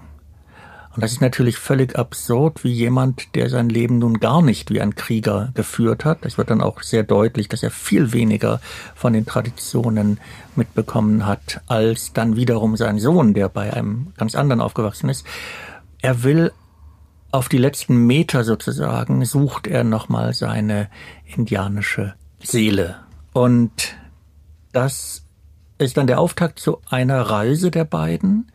[0.94, 4.80] Und das ist natürlich völlig absurd, wie jemand, der sein Leben nun gar nicht wie
[4.80, 6.18] ein Krieger geführt hat.
[6.26, 8.60] Es wird dann auch sehr deutlich, dass er viel weniger
[8.94, 10.20] von den Traditionen
[10.54, 15.24] mitbekommen hat, als dann wiederum sein Sohn, der bei einem ganz anderen aufgewachsen ist.
[16.02, 16.52] Er will
[17.30, 20.90] auf die letzten Meter sozusagen, sucht er nochmal seine
[21.24, 22.96] indianische Seele.
[23.32, 23.96] Und
[24.72, 25.24] das
[25.78, 28.50] ist dann der Auftakt zu einer Reise der beiden,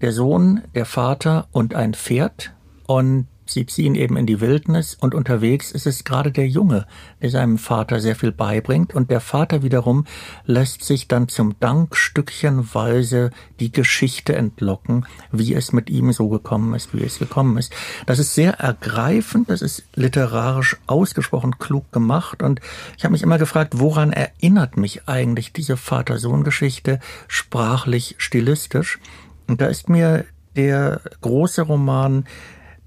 [0.00, 2.52] der Sohn, der Vater und ein Pferd.
[2.86, 6.86] Und sie ziehen eben in die Wildnis und unterwegs ist es gerade der Junge,
[7.22, 10.06] der seinem Vater sehr viel beibringt und der Vater wiederum
[10.44, 13.30] lässt sich dann zum Dank stückchenweise
[13.60, 17.72] die Geschichte entlocken, wie es mit ihm so gekommen ist, wie es gekommen ist.
[18.06, 22.60] Das ist sehr ergreifend, das ist literarisch ausgesprochen klug gemacht und
[22.96, 28.98] ich habe mich immer gefragt, woran erinnert mich eigentlich diese Vater-Sohn-Geschichte sprachlich, stilistisch?
[29.46, 30.24] Und da ist mir
[30.56, 32.24] der große Roman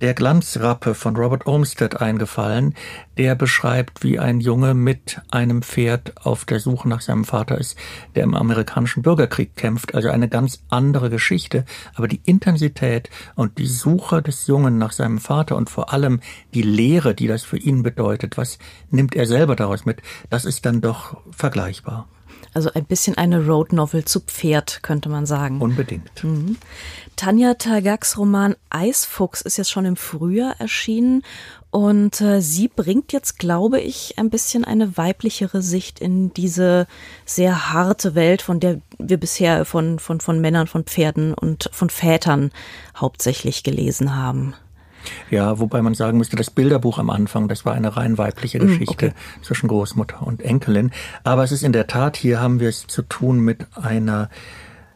[0.02, 2.74] der Glanzrappe von Robert Olmsted eingefallen,
[3.18, 7.78] der beschreibt, wie ein Junge mit einem Pferd auf der Suche nach seinem Vater ist,
[8.16, 9.94] der im amerikanischen Bürgerkrieg kämpft.
[9.94, 11.66] Also eine ganz andere Geschichte.
[11.94, 16.20] Aber die Intensität und die Suche des Jungen nach seinem Vater und vor allem
[16.56, 18.58] die Lehre, die das für ihn bedeutet, was
[18.90, 22.08] nimmt er selber daraus mit, das ist dann doch vergleichbar.
[22.54, 25.62] Also ein bisschen eine Road Novel zu Pferd, könnte man sagen.
[25.62, 26.24] Unbedingt.
[26.24, 26.58] Mhm.
[27.16, 31.24] Tanja Tagaks Roman Eisfuchs ist jetzt schon im Frühjahr erschienen
[31.72, 36.86] und äh, sie bringt jetzt, glaube ich, ein bisschen eine weiblichere Sicht in diese
[37.26, 41.90] sehr harte Welt, von der wir bisher von, von, von Männern, von Pferden und von
[41.90, 42.52] Vätern
[42.96, 44.54] hauptsächlich gelesen haben.
[45.30, 48.68] Ja, wobei man sagen müsste, das Bilderbuch am Anfang, das war eine rein weibliche mm,
[48.68, 49.16] Geschichte okay.
[49.42, 50.92] zwischen Großmutter und Enkelin.
[51.24, 54.30] Aber es ist in der Tat, hier haben wir es zu tun mit einer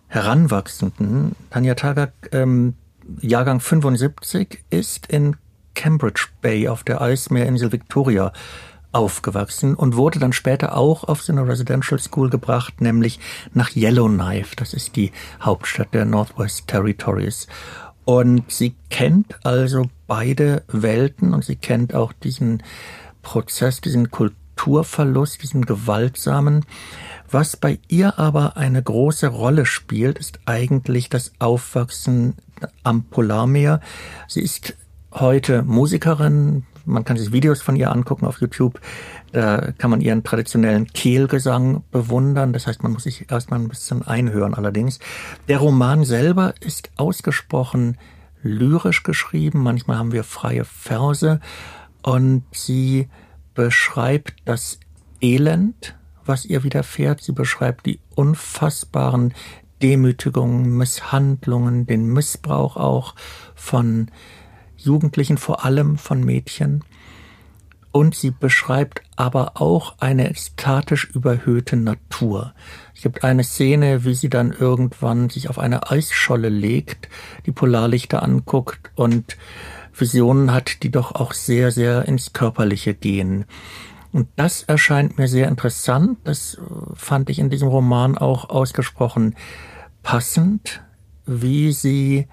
[0.08, 1.36] Heranwachsenden.
[1.50, 2.76] Tanja Tagak, ähm,
[3.22, 5.36] Jahrgang 75, ist in
[5.76, 8.32] Cambridge Bay auf der Eismeerinsel Victoria
[8.96, 13.20] aufgewachsen und wurde dann später auch auf so eine Residential School gebracht, nämlich
[13.54, 14.56] nach Yellowknife.
[14.56, 17.48] Das ist die Hauptstadt der Northwest Territories.
[18.06, 22.62] Und sie kennt also beide Welten und sie kennt auch diesen
[23.24, 26.66] Prozess, diesen Kulturverlust, diesen gewaltsamen.
[27.30, 32.36] Was bei ihr aber eine große Rolle spielt, ist eigentlich das Aufwachsen
[32.84, 33.82] am Polarmeer.
[34.28, 34.76] Sie ist
[35.12, 36.66] heute Musikerin.
[36.86, 38.80] Man kann sich Videos von ihr angucken auf YouTube.
[39.32, 42.54] Da kann man ihren traditionellen Kehlgesang bewundern.
[42.54, 45.00] Das heißt, man muss sich erstmal ein bisschen einhören allerdings.
[45.48, 47.98] Der Roman selber ist ausgesprochen
[48.42, 49.64] lyrisch geschrieben.
[49.64, 51.40] Manchmal haben wir freie Verse
[52.04, 53.10] und sie
[53.56, 54.80] beschreibt das
[55.22, 55.96] Elend,
[56.26, 57.22] was ihr widerfährt.
[57.22, 59.34] Sie beschreibt die unfassbaren
[59.82, 63.16] Demütigungen, Misshandlungen, den Missbrauch auch
[63.56, 64.10] von
[64.86, 66.84] Jugendlichen, vor allem von Mädchen.
[67.92, 72.54] Und sie beschreibt aber auch eine ekstatisch überhöhte Natur.
[72.94, 77.08] Es gibt eine Szene, wie sie dann irgendwann sich auf eine Eisscholle legt,
[77.46, 79.38] die Polarlichter anguckt und
[79.94, 83.46] Visionen hat, die doch auch sehr, sehr ins Körperliche gehen.
[84.12, 86.20] Und das erscheint mir sehr interessant.
[86.26, 86.58] Das
[86.96, 89.36] fand ich in diesem Roman auch ausgesprochen
[90.04, 90.84] passend,
[91.26, 92.28] wie sie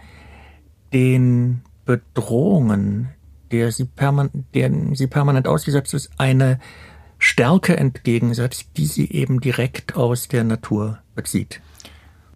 [0.92, 3.10] den Bedrohungen,
[3.50, 6.58] der sie, permanent, deren sie permanent ausgesetzt ist, eine
[7.18, 11.60] Stärke entgegensetzt, die sie eben direkt aus der Natur bezieht.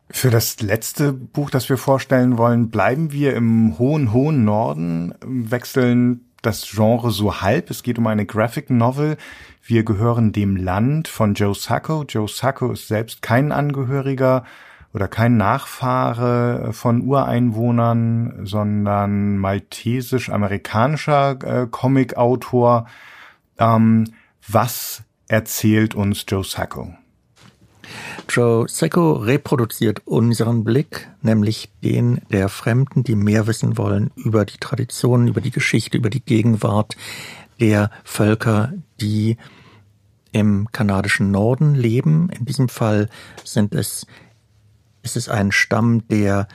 [0.09, 6.21] Für das letzte Buch, das wir vorstellen wollen, bleiben wir im hohen, hohen Norden, wechseln
[6.43, 7.71] das Genre so halb.
[7.71, 9.17] Es geht um eine Graphic Novel.
[9.63, 12.05] Wir gehören dem Land von Joe Sacco.
[12.09, 14.45] Joe Sacco ist selbst kein Angehöriger
[14.97, 22.87] oder kein Nachfahre von Ureinwohnern, sondern maltesisch-amerikanischer äh, Comic-Autor.
[23.59, 24.05] Ähm,
[24.49, 26.95] was erzählt uns Joe Sacco?
[28.31, 34.57] Joe Sacco reproduziert unseren Blick, nämlich den der Fremden, die mehr wissen wollen über die
[34.57, 36.97] Traditionen, über die Geschichte, über die Gegenwart
[37.61, 39.37] der Völker, die
[40.33, 42.31] im kanadischen Norden leben.
[42.31, 43.11] In diesem Fall
[43.45, 44.07] sind es
[45.07, 46.49] ist es ein Stamm, der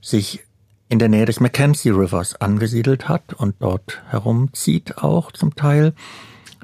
[0.00, 0.44] sich
[0.88, 5.94] in der Nähe des Mackenzie Rivers angesiedelt hat und dort herumzieht auch zum Teil.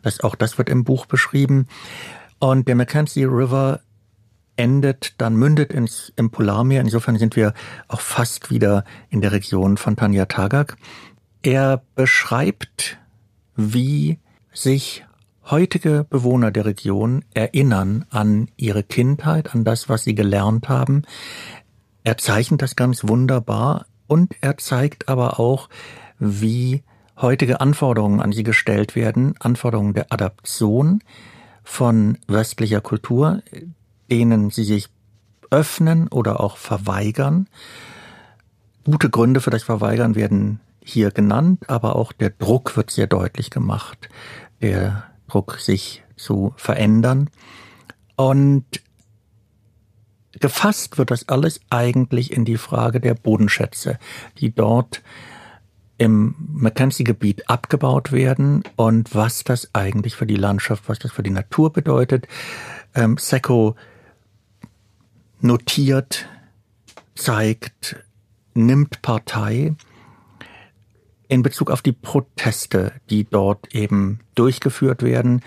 [0.03, 1.69] Das, auch das wird im Buch beschrieben.
[2.41, 3.81] Und der Mackenzie River
[4.57, 6.81] endet, dann mündet ins, im Polarmeer.
[6.81, 7.55] Insofern sind wir
[7.87, 10.77] auch fast wieder in der Region von Tanja Tagak.
[11.43, 12.99] Er beschreibt,
[13.55, 14.19] wie
[14.53, 15.05] sich
[15.51, 21.03] heutige Bewohner der Region erinnern an ihre Kindheit, an das, was sie gelernt haben.
[22.03, 25.69] Er zeichnet das ganz wunderbar und er zeigt aber auch,
[26.19, 26.83] wie
[27.21, 31.01] heutige Anforderungen an sie gestellt werden, Anforderungen der Adaption
[31.63, 33.43] von westlicher Kultur,
[34.11, 34.89] denen sie sich
[35.51, 37.49] öffnen oder auch verweigern.
[38.85, 43.51] Gute Gründe für das Verweigern werden hier genannt, aber auch der Druck wird sehr deutlich
[43.51, 44.11] gemacht,
[44.61, 47.29] der Druck, sich zu verändern.
[48.17, 48.65] Und
[50.39, 53.99] gefasst wird das alles eigentlich in die Frage der Bodenschätze,
[54.39, 55.03] die dort
[55.99, 61.31] im Mackenzie-Gebiet abgebaut werden und was das eigentlich für die Landschaft, was das für die
[61.31, 62.27] Natur bedeutet.
[62.95, 63.77] Ähm, Secco
[65.41, 66.29] notiert,
[67.15, 67.97] zeigt,
[68.55, 69.75] nimmt Partei
[71.29, 75.43] in Bezug auf die Proteste, die dort eben durchgeführt werden.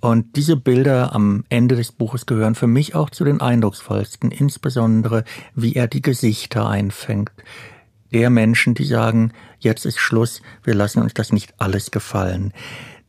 [0.00, 5.24] Und diese Bilder am Ende des Buches gehören für mich auch zu den eindrucksvollsten, insbesondere
[5.54, 7.30] wie er die Gesichter einfängt.
[8.12, 12.52] Der Menschen, die sagen, jetzt ist Schluss, wir lassen uns das nicht alles gefallen.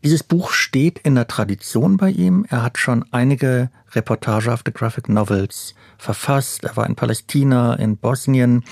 [0.04, 2.45] Dieses Buch steht in der Tradition bei ihm.
[2.50, 6.64] Er hat schon einige reportagehafte Graphic Novels verfasst.
[6.66, 8.64] Er war in Palästina, in Bosnien.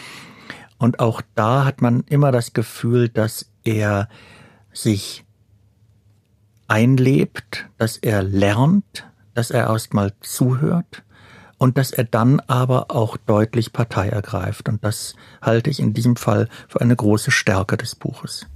[0.78, 4.10] Und auch da hat man immer das Gefühl, dass er
[4.74, 5.24] sich
[6.68, 11.04] einlebt, dass er lernt, dass er erstmal zuhört
[11.58, 14.70] und dass er dann aber auch deutlich Partei ergreift.
[14.70, 18.48] Und das halte ich in diesem Fall für eine große Stärke des Buches.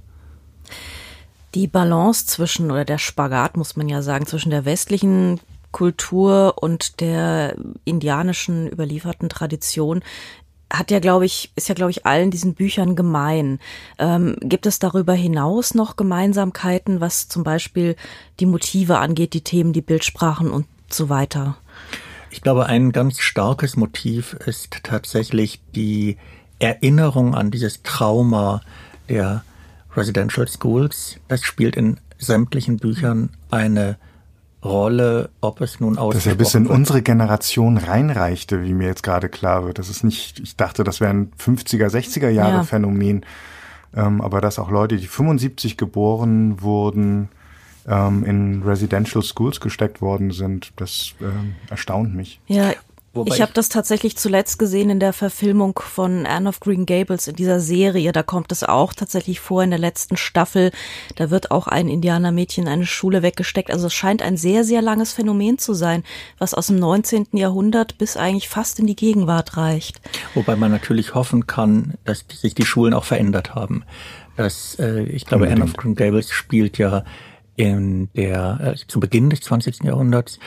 [1.54, 5.40] Die Balance zwischen, oder der Spagat muss man ja sagen, zwischen der westlichen
[5.70, 10.02] Kultur und der indianischen überlieferten Tradition
[10.72, 13.60] hat ja, glaube ich, ist ja, glaube ich, allen diesen Büchern gemein.
[13.98, 17.96] Ähm, gibt es darüber hinaus noch Gemeinsamkeiten, was zum Beispiel
[18.40, 21.56] die Motive angeht, die Themen, die Bildsprachen und so weiter?
[22.30, 26.16] Ich glaube, ein ganz starkes Motiv ist tatsächlich die
[26.58, 28.60] Erinnerung an dieses Trauma
[29.08, 29.44] der
[29.94, 31.18] Residential Schools.
[31.28, 33.98] Das spielt in sämtlichen Büchern eine
[34.66, 36.14] Rolle, ob es nun aus.
[36.14, 39.78] Das ja bis in unsere Generation reinreichte, wie mir jetzt gerade klar wird.
[39.78, 42.62] Das ist nicht, ich dachte, das wäre ein 50er, 60er Jahre ja.
[42.62, 43.24] Phänomen.
[43.94, 47.28] Ähm, aber dass auch Leute, die 75 geboren wurden,
[47.88, 52.40] ähm, in Residential Schools gesteckt worden sind, das ähm, erstaunt mich.
[52.46, 52.72] Ja,
[53.16, 57.26] Wobei ich habe das tatsächlich zuletzt gesehen in der Verfilmung von Anne of Green Gables
[57.26, 58.12] in dieser Serie.
[58.12, 60.70] Da kommt es auch tatsächlich vor in der letzten Staffel.
[61.16, 63.70] Da wird auch ein Indianermädchen in eine Schule weggesteckt.
[63.70, 66.04] Also es scheint ein sehr, sehr langes Phänomen zu sein,
[66.38, 67.28] was aus dem 19.
[67.32, 70.00] Jahrhundert bis eigentlich fast in die Gegenwart reicht.
[70.34, 73.84] Wobei man natürlich hoffen kann, dass sich die Schulen auch verändert haben.
[74.36, 75.62] Das, äh, ich glaube, Unbedingt.
[75.62, 77.04] Anne of Green Gables spielt ja
[77.56, 79.84] in der äh, zu Beginn des 20.
[79.84, 80.38] Jahrhunderts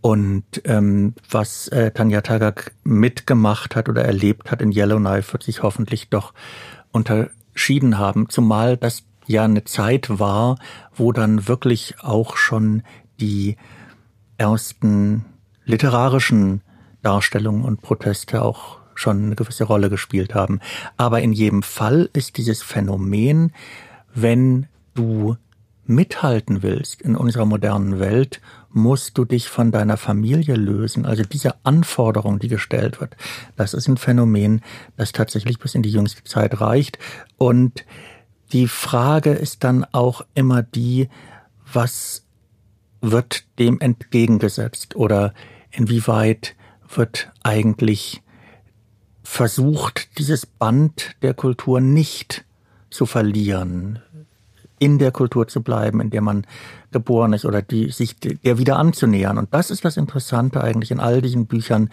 [0.00, 5.62] und ähm, was äh, Tanja Tagak mitgemacht hat oder erlebt hat in Yellowknife, wird sich
[5.62, 6.32] hoffentlich doch
[6.90, 8.28] unterschieden haben.
[8.28, 10.56] Zumal das ja eine Zeit war,
[10.94, 12.82] wo dann wirklich auch schon
[13.20, 13.56] die
[14.38, 15.26] ersten
[15.64, 16.62] literarischen
[17.02, 20.60] Darstellungen und Proteste auch schon eine gewisse Rolle gespielt haben.
[20.96, 23.52] Aber in jedem Fall ist dieses Phänomen,
[24.14, 25.36] wenn du
[25.84, 28.40] mithalten willst in unserer modernen Welt,
[28.72, 31.04] musst du dich von deiner Familie lösen.
[31.04, 33.16] Also diese Anforderung, die gestellt wird,
[33.56, 34.62] das ist ein Phänomen,
[34.96, 36.98] das tatsächlich bis in die jüngste Zeit reicht.
[37.36, 37.84] Und
[38.52, 41.08] die Frage ist dann auch immer die,
[41.72, 42.24] was
[43.00, 45.34] wird dem entgegengesetzt oder
[45.70, 46.54] inwieweit
[46.94, 48.22] wird eigentlich
[49.22, 52.44] versucht, dieses Band der Kultur nicht
[52.90, 54.00] zu verlieren
[54.80, 56.44] in der Kultur zu bleiben, in der man
[56.90, 59.38] geboren ist oder die sich der wieder anzunähern.
[59.38, 61.90] Und das ist das Interessante eigentlich in all diesen Büchern,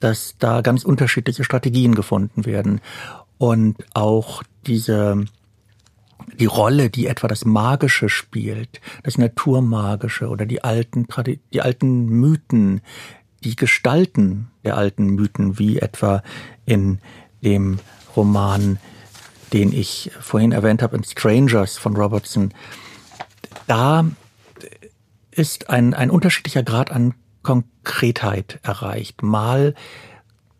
[0.00, 2.80] dass da ganz unterschiedliche Strategien gefunden werden
[3.38, 5.24] und auch diese
[6.38, 11.06] die Rolle, die etwa das Magische spielt, das Naturmagische oder die alten,
[11.52, 12.80] die alten Mythen,
[13.44, 16.22] die Gestalten der alten Mythen, wie etwa
[16.64, 16.98] in
[17.42, 17.78] dem
[18.16, 18.78] Roman
[19.54, 22.52] den ich vorhin erwähnt habe, in Strangers von Robertson,
[23.68, 24.04] da
[25.30, 29.22] ist ein, ein unterschiedlicher Grad an Konkretheit erreicht.
[29.22, 29.74] Mal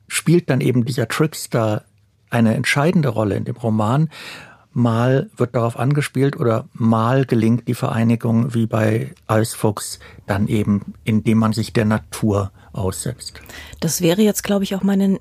[0.06, 1.84] spielt dann eben dieser Trickster
[2.30, 4.10] eine entscheidende Rolle in dem Roman,
[4.72, 11.38] mal wird darauf angespielt oder mal gelingt die Vereinigung wie bei Eisfuchs dann eben, indem
[11.38, 13.40] man sich der Natur aussetzt.
[13.80, 15.18] Das wäre jetzt, glaube ich, auch meine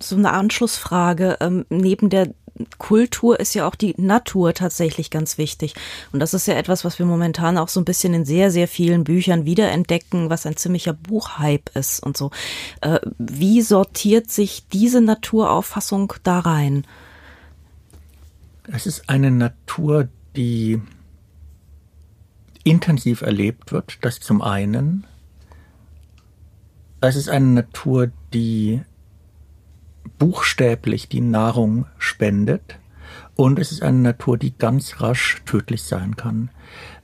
[0.00, 1.38] so eine Anschlussfrage.
[1.40, 2.34] Ähm, neben der
[2.78, 5.74] Kultur ist ja auch die Natur tatsächlich ganz wichtig.
[6.12, 8.68] Und das ist ja etwas, was wir momentan auch so ein bisschen in sehr, sehr
[8.68, 12.30] vielen Büchern wiederentdecken, was ein ziemlicher Buchhype ist und so.
[12.80, 16.86] Äh, wie sortiert sich diese Naturauffassung da rein?
[18.72, 20.80] Es ist eine Natur, die
[22.64, 25.06] intensiv erlebt wird, das zum einen.
[27.00, 28.82] Es ist eine Natur, die
[30.18, 32.78] buchstäblich die Nahrung spendet
[33.34, 36.50] und es ist eine Natur, die ganz rasch tödlich sein kann.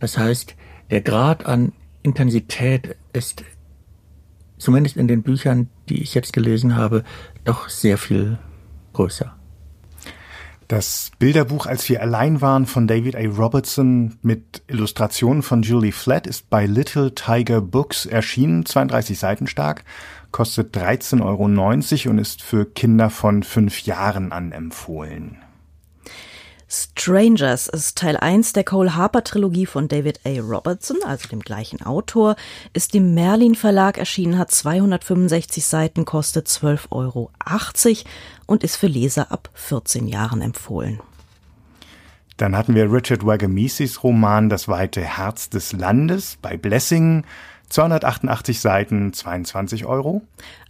[0.01, 0.57] Das heißt,
[0.91, 3.45] der Grad an Intensität ist
[4.59, 7.05] zumindest in den Büchern, die ich jetzt gelesen habe,
[7.45, 8.39] doch sehr viel
[8.93, 9.35] größer.
[10.69, 13.21] Das Bilderbuch Als wir allein waren von David A.
[13.21, 19.85] Robertson mit Illustrationen von Julie Flatt ist bei Little Tiger Books erschienen, 32 Seiten stark
[20.33, 21.21] kostet 13,90
[22.05, 25.39] Euro und ist für Kinder von fünf Jahren an empfohlen.
[26.75, 30.41] Strangers ist Teil 1 der Cole Harper Trilogie von David A.
[30.41, 32.35] Robertson, also dem gleichen Autor,
[32.73, 37.31] ist im Merlin Verlag erschienen, hat 265 Seiten, kostet 12,80 Euro
[38.47, 41.01] und ist für Leser ab 14 Jahren empfohlen.
[42.39, 47.25] Dann hatten wir Richard Wagamesis Roman Das weite Herz des Landes bei Blessing
[47.73, 50.21] 288 Seiten, 22 Euro.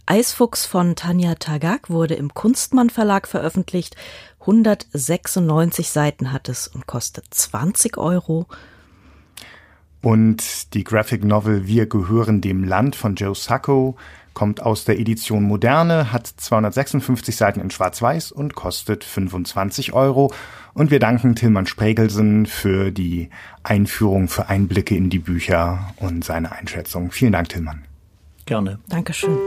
[0.05, 3.97] Eisfuchs von Tanja Tagak wurde im Kunstmann Verlag veröffentlicht.
[4.39, 8.47] 196 Seiten hat es und kostet 20 Euro.
[10.01, 13.97] Und die Graphic Novel Wir gehören dem Land von Joe Sacco
[14.33, 20.33] kommt aus der Edition Moderne, hat 256 Seiten in Schwarz-Weiß und kostet 25 Euro.
[20.73, 23.29] Und wir danken Tilman Spregelsen für die
[23.61, 27.11] Einführung, für Einblicke in die Bücher und seine Einschätzung.
[27.11, 27.83] Vielen Dank, Tilman.
[28.45, 28.79] Gerne.
[28.89, 29.37] Dankeschön.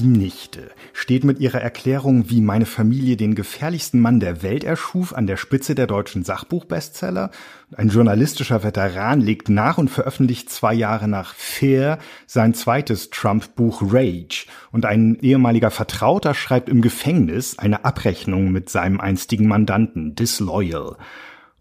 [0.00, 5.12] Die Nichte steht mit ihrer Erklärung, wie meine Familie den gefährlichsten Mann der Welt erschuf,
[5.12, 7.30] an der Spitze der deutschen Sachbuchbestseller.
[7.76, 14.46] Ein journalistischer Veteran legt nach und veröffentlicht zwei Jahre nach Fair sein zweites Trump-Buch Rage.
[14.72, 20.96] Und ein ehemaliger Vertrauter schreibt im Gefängnis eine Abrechnung mit seinem einstigen Mandanten, Disloyal.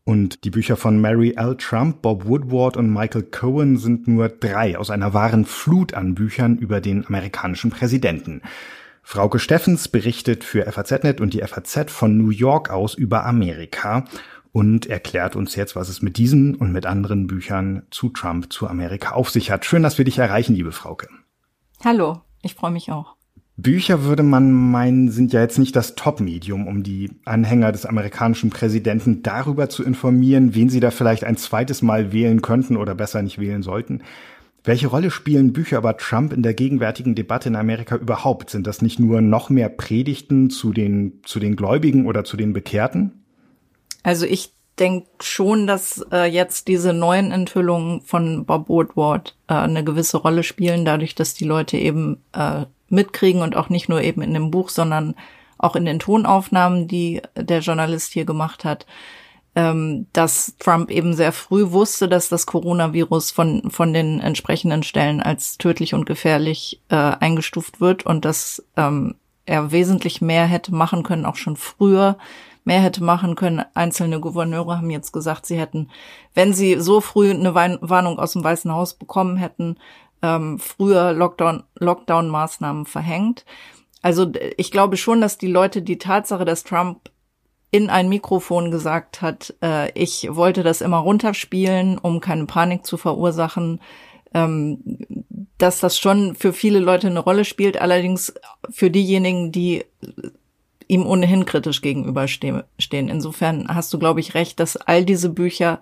[0.10, 1.56] Und die Bücher von Mary L.
[1.56, 6.58] Trump, Bob Woodward und Michael Cohen sind nur drei aus einer wahren Flut an Büchern
[6.58, 8.42] über den amerikanischen Präsidenten.
[9.04, 14.06] Frauke Steffens berichtet für FAZ.net und die FAZ von New York aus über Amerika
[14.52, 18.68] und erklärt uns jetzt, was es mit diesen und mit anderen Büchern zu Trump, zu
[18.68, 19.64] Amerika auf sich hat.
[19.64, 21.08] Schön, dass wir dich erreichen, liebe Frauke.
[21.86, 23.19] Hallo, ich freue mich auch.
[23.62, 28.50] Bücher würde man meinen, sind ja jetzt nicht das Top-Medium, um die Anhänger des amerikanischen
[28.50, 33.22] Präsidenten darüber zu informieren, wen sie da vielleicht ein zweites Mal wählen könnten oder besser
[33.22, 34.02] nicht wählen sollten.
[34.64, 38.50] Welche Rolle spielen Bücher über Trump in der gegenwärtigen Debatte in Amerika überhaupt?
[38.50, 42.54] Sind das nicht nur noch mehr Predigten zu den, zu den Gläubigen oder zu den
[42.54, 43.24] Bekehrten?
[44.04, 49.84] Also ich denke schon, dass äh, jetzt diese neuen Enthüllungen von Bob Woodward äh, eine
[49.84, 54.22] gewisse Rolle spielen, dadurch, dass die Leute eben äh, mitkriegen und auch nicht nur eben
[54.22, 55.16] in dem Buch, sondern
[55.58, 58.86] auch in den Tonaufnahmen, die der Journalist hier gemacht hat,
[59.56, 65.22] ähm, dass Trump eben sehr früh wusste, dass das Coronavirus von, von den entsprechenden Stellen
[65.22, 69.16] als tödlich und gefährlich äh, eingestuft wird und dass ähm,
[69.46, 72.18] er wesentlich mehr hätte machen können, auch schon früher
[72.64, 73.64] mehr hätte machen können.
[73.74, 75.90] Einzelne Gouverneure haben jetzt gesagt, sie hätten,
[76.36, 79.78] wenn sie so früh eine Warnung aus dem Weißen Haus bekommen hätten,
[80.22, 83.46] ähm, früher Lockdown, Lockdown-Maßnahmen verhängt.
[84.02, 87.10] Also ich glaube schon, dass die Leute die Tatsache, dass Trump
[87.72, 92.98] in ein Mikrofon gesagt hat, äh, ich wollte das immer runterspielen, um keine Panik zu
[92.98, 93.80] verursachen,
[94.34, 94.80] ähm,
[95.58, 98.34] dass das schon für viele Leute eine Rolle spielt, allerdings
[98.70, 99.84] für diejenigen, die
[100.88, 102.64] ihm ohnehin kritisch gegenüberstehen.
[102.92, 105.80] Insofern hast du, glaube ich, recht, dass all diese Bücher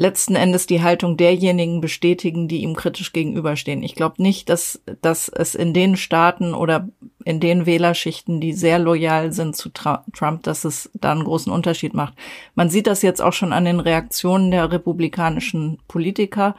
[0.00, 3.82] letzten Endes die Haltung derjenigen bestätigen, die ihm kritisch gegenüberstehen.
[3.82, 6.88] Ich glaube nicht, dass, dass es in den Staaten oder
[7.22, 11.92] in den Wählerschichten, die sehr loyal sind zu Trump, dass es da einen großen Unterschied
[11.92, 12.14] macht.
[12.54, 16.54] Man sieht das jetzt auch schon an den Reaktionen der republikanischen Politiker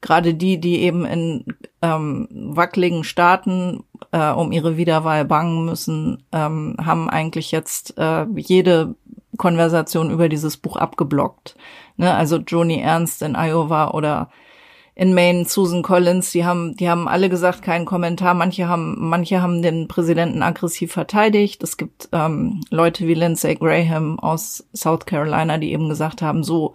[0.00, 1.44] gerade die, die eben in
[1.82, 3.82] ähm, wackeligen Staaten
[4.12, 8.94] äh, um ihre Wiederwahl bangen müssen, ähm, haben eigentlich jetzt äh, jede
[9.36, 11.56] Konversation über dieses Buch abgeblockt.
[11.96, 12.12] Ne?
[12.14, 14.30] Also Joni Ernst in Iowa oder
[14.94, 18.32] in Maine Susan Collins, die haben, die haben alle gesagt, keinen Kommentar.
[18.32, 21.62] Manche haben, manche haben den Präsidenten aggressiv verteidigt.
[21.62, 26.72] Es gibt ähm, Leute wie Lindsey Graham aus South Carolina, die eben gesagt haben, so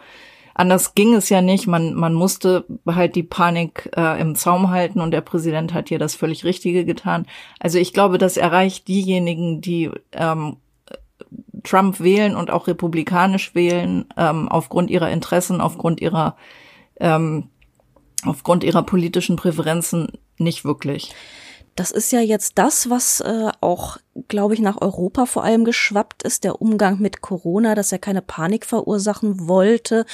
[0.53, 1.66] anders ging es ja nicht.
[1.66, 5.97] Man, man musste halt die Panik äh, im Zaum halten und der Präsident hat hier
[5.97, 7.26] das völlig Richtige getan.
[7.59, 10.57] Also ich glaube, das erreicht diejenigen, die ähm,
[11.63, 16.36] Trump wählen und auch republikanisch wählen, ähm, aufgrund ihrer Interessen, aufgrund ihrer,
[16.99, 17.49] ähm,
[18.25, 21.13] aufgrund ihrer politischen Präferenzen nicht wirklich.
[21.76, 23.97] Das ist ja jetzt das, was äh, auch,
[24.28, 28.22] glaube ich, nach Europa vor allem geschwappt ist, der Umgang mit Corona, dass er keine
[28.22, 30.05] Panik verursachen wollte.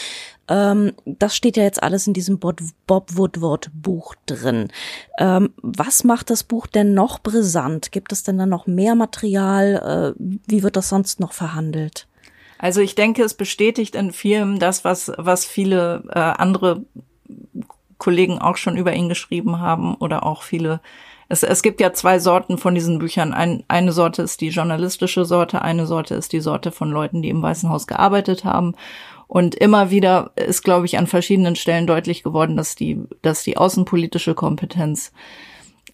[0.48, 4.70] Ähm, das steht ja jetzt alles in diesem Bob, Woodward Buch drin.
[5.18, 7.92] Ähm, was macht das Buch denn noch brisant?
[7.92, 10.16] Gibt es denn da noch mehr Material?
[10.16, 12.08] Äh, wie wird das sonst noch verhandelt?
[12.60, 16.84] Also ich denke, es bestätigt in vielen das, was, was viele äh, andere
[17.98, 20.82] Kollegen auch schon über ihn geschrieben haben oder auch viele
[21.30, 23.34] es, es gibt ja zwei Sorten von diesen Büchern.
[23.34, 27.30] Ein, eine Sorte ist die journalistische Sorte, eine Sorte ist die Sorte von Leuten, die
[27.30, 28.76] im Weißen Haus gearbeitet haben.
[29.28, 33.58] Und immer wieder ist, glaube ich, an verschiedenen Stellen deutlich geworden, dass die, dass die
[33.58, 35.12] außenpolitische Kompetenz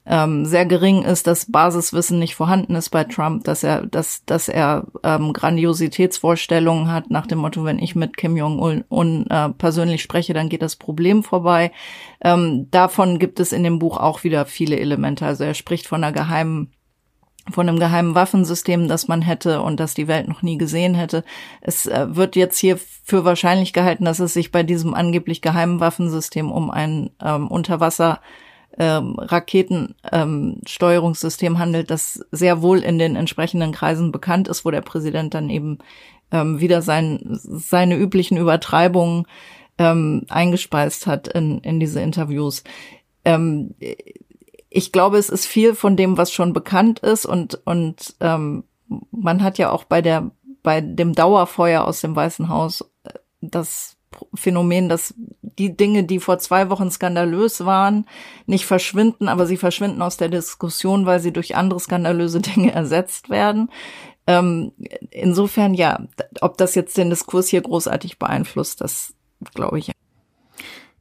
[0.06, 4.50] ähm, sehr gering ist, dass Basiswissen nicht vorhanden ist bei Trump, dass er, dass, dass
[4.50, 10.34] er ähm, Grandiositätsvorstellungen hat nach dem Motto, wenn ich mit Kim Jong-un äh, persönlich spreche,
[10.34, 11.72] dann geht das Problem vorbei.
[12.22, 15.26] Ähm, davon gibt es in dem Buch auch wieder viele Elemente.
[15.26, 16.74] Also er spricht von einer geheimen
[17.52, 21.26] von einem geheimen Waffensystem, das man hätte und das die Welt noch nie gesehen hätte.
[21.60, 25.82] Es äh, wird jetzt hier für wahrscheinlich gehalten, dass es sich bei diesem angeblich geheimen
[25.82, 28.22] Waffensystem um ein ähm, Unterwasser
[28.78, 34.82] ähm, Raketensteuerungssystem ähm, handelt, das sehr wohl in den entsprechenden Kreisen bekannt ist, wo der
[34.82, 35.78] Präsident dann eben
[36.32, 39.26] ähm, wieder sein, seine üblichen Übertreibungen
[39.78, 42.64] ähm, eingespeist hat in, in diese Interviews.
[43.26, 43.76] Ähm,
[44.70, 48.64] ich glaube, es ist viel von dem, was schon bekannt ist und, und ähm,
[49.12, 50.32] man hat ja auch bei der,
[50.64, 53.93] bei dem Dauerfeuer aus dem Weißen Haus äh, das
[54.34, 58.06] Phänomen, dass die Dinge, die vor zwei Wochen skandalös waren,
[58.46, 63.30] nicht verschwinden, aber sie verschwinden aus der Diskussion, weil sie durch andere skandalöse Dinge ersetzt
[63.30, 63.70] werden.
[64.26, 64.72] Ähm,
[65.12, 66.08] insofern ja,
[66.42, 69.14] ob das jetzt den Diskurs hier großartig beeinflusst, das
[69.54, 69.92] glaube ich.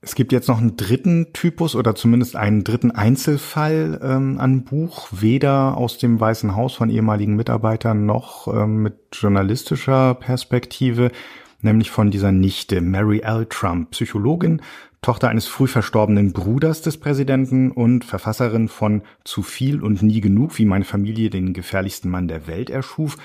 [0.04, 5.06] Es gibt jetzt noch einen dritten Typus oder zumindest einen dritten Einzelfall ähm, an Buch,
[5.12, 11.12] weder aus dem Weißen Haus von ehemaligen Mitarbeitern noch ähm, mit journalistischer Perspektive,
[11.62, 13.46] nämlich von dieser Nichte Mary L.
[13.48, 14.60] Trump, Psychologin,
[15.00, 20.58] Tochter eines früh verstorbenen Bruders des Präsidenten und Verfasserin von Zu viel und nie genug,
[20.58, 23.16] wie meine Familie den gefährlichsten Mann der Welt erschuf,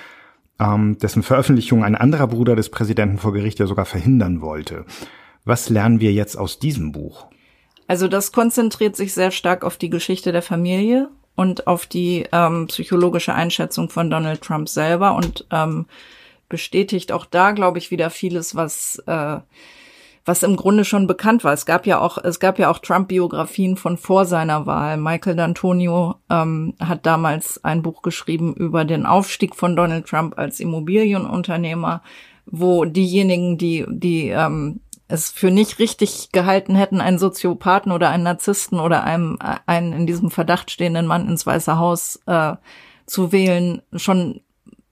[0.60, 4.86] ähm, dessen Veröffentlichung ein anderer Bruder des Präsidenten vor Gericht ja sogar verhindern wollte.
[5.46, 7.28] Was lernen wir jetzt aus diesem Buch?
[7.88, 12.68] Also das konzentriert sich sehr stark auf die Geschichte der Familie und auf die ähm,
[12.68, 15.86] psychologische Einschätzung von Donald Trump selber und ähm,
[16.50, 19.40] bestätigt auch da, glaube ich, wieder vieles, was äh,
[20.28, 21.54] was im Grunde schon bekannt war.
[21.54, 24.98] Es gab ja auch es gab ja auch Trump-Biografien von vor seiner Wahl.
[24.98, 30.60] Michael D'Antonio ähm, hat damals ein Buch geschrieben über den Aufstieg von Donald Trump als
[30.60, 32.02] Immobilienunternehmer,
[32.46, 38.24] wo diejenigen, die die ähm, es für nicht richtig gehalten hätten, einen Soziopathen oder einen
[38.24, 42.56] Narzissten oder einem, einen in diesem Verdacht stehenden Mann ins Weiße Haus äh,
[43.06, 44.42] zu wählen, schon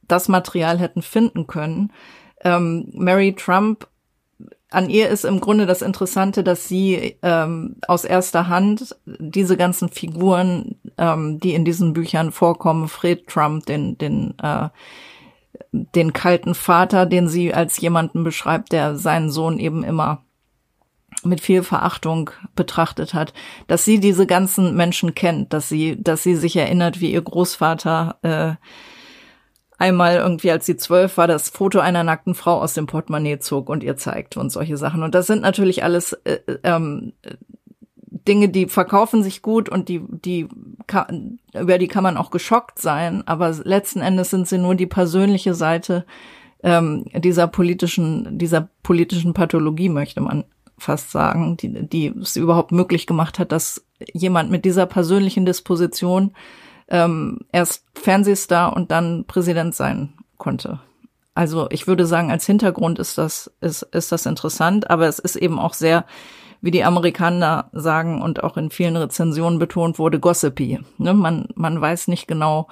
[0.08, 1.92] das Material hätten finden können.
[2.44, 3.88] Ähm, Mary Trump,
[4.70, 9.90] an ihr ist im Grunde das Interessante, dass sie ähm, aus erster Hand diese ganzen
[9.90, 14.70] Figuren, ähm, die in diesen Büchern vorkommen, Fred Trump, den, den äh,
[15.72, 20.24] den kalten Vater, den sie als jemanden beschreibt, der seinen Sohn eben immer
[21.24, 23.34] mit viel Verachtung betrachtet hat,
[23.68, 28.18] dass sie diese ganzen Menschen kennt, dass sie, dass sie sich erinnert, wie ihr Großvater
[28.22, 28.66] äh,
[29.78, 33.70] einmal irgendwie, als sie zwölf war, das Foto einer nackten Frau aus dem Portemonnaie zog
[33.70, 35.04] und ihr zeigt und solche Sachen.
[35.04, 37.14] Und das sind natürlich alles äh, ähm,
[38.28, 40.48] Dinge, die verkaufen sich gut und die, die,
[41.54, 45.54] über die kann man auch geschockt sein, aber letzten Endes sind sie nur die persönliche
[45.54, 46.06] Seite
[46.64, 50.46] ähm, dieser politischen, dieser politischen Pathologie, möchte man
[50.78, 56.32] fast sagen, die, die es überhaupt möglich gemacht hat, dass jemand mit dieser persönlichen Disposition
[56.88, 60.80] ähm, erst Fernsehstar und dann Präsident sein konnte.
[61.34, 65.36] Also ich würde sagen, als Hintergrund ist das, ist, ist das interessant, aber es ist
[65.36, 66.06] eben auch sehr
[66.66, 70.80] wie die Amerikaner sagen und auch in vielen Rezensionen betont wurde, gossipy.
[70.98, 71.14] Ne?
[71.14, 72.70] Man, man weiß nicht genau,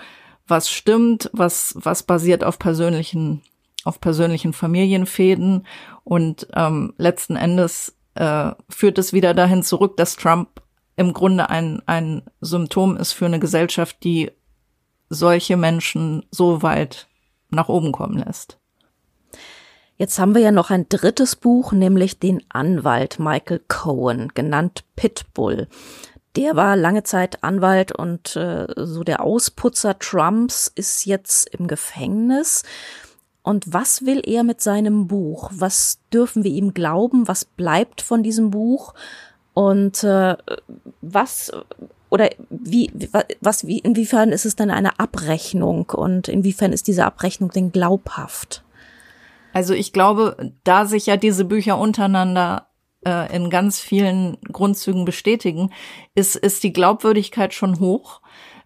[0.48, 3.44] was stimmt, was, was basiert auf persönlichen,
[3.84, 5.68] auf persönlichen Familienfäden
[6.04, 10.50] und ähm, letzten Endes äh, führt es wieder dahin zurück, dass Trump
[10.96, 14.32] im Grunde ein, ein Symptom ist für eine Gesellschaft, die
[15.10, 17.08] solche Menschen so weit
[17.50, 18.60] nach oben kommen lässt.
[19.96, 25.68] Jetzt haben wir ja noch ein drittes Buch, nämlich den Anwalt Michael Cohen, genannt Pitbull.
[26.36, 32.64] Der war lange Zeit Anwalt und äh, so der Ausputzer Trumps ist jetzt im Gefängnis.
[33.44, 35.52] Und was will er mit seinem Buch?
[35.54, 37.28] Was dürfen wir ihm glauben?
[37.28, 38.96] Was bleibt von diesem Buch?
[39.54, 40.36] Und äh,
[41.02, 41.52] was
[42.10, 42.92] oder wie
[43.42, 48.64] was wie inwiefern ist es denn eine Abrechnung und inwiefern ist diese Abrechnung denn glaubhaft?
[49.54, 52.68] Also ich glaube, da sich ja diese Bücher untereinander
[53.06, 55.72] äh, in ganz vielen Grundzügen bestätigen,
[56.16, 58.22] ist, ist die Glaubwürdigkeit schon hoch.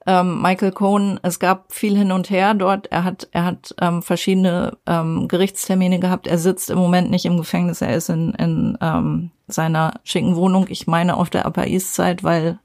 [0.08, 2.88] Ähm, Michael Cohen, es gab viel hin und her dort.
[2.88, 6.28] Er hat, er hat ähm, verschiedene ähm, Gerichtstermine gehabt.
[6.28, 7.82] Er sitzt im Moment nicht im Gefängnis.
[7.82, 10.68] Er ist in, in ähm, seiner schicken Wohnung.
[10.70, 12.58] Ich meine auf der Upper East Side, weil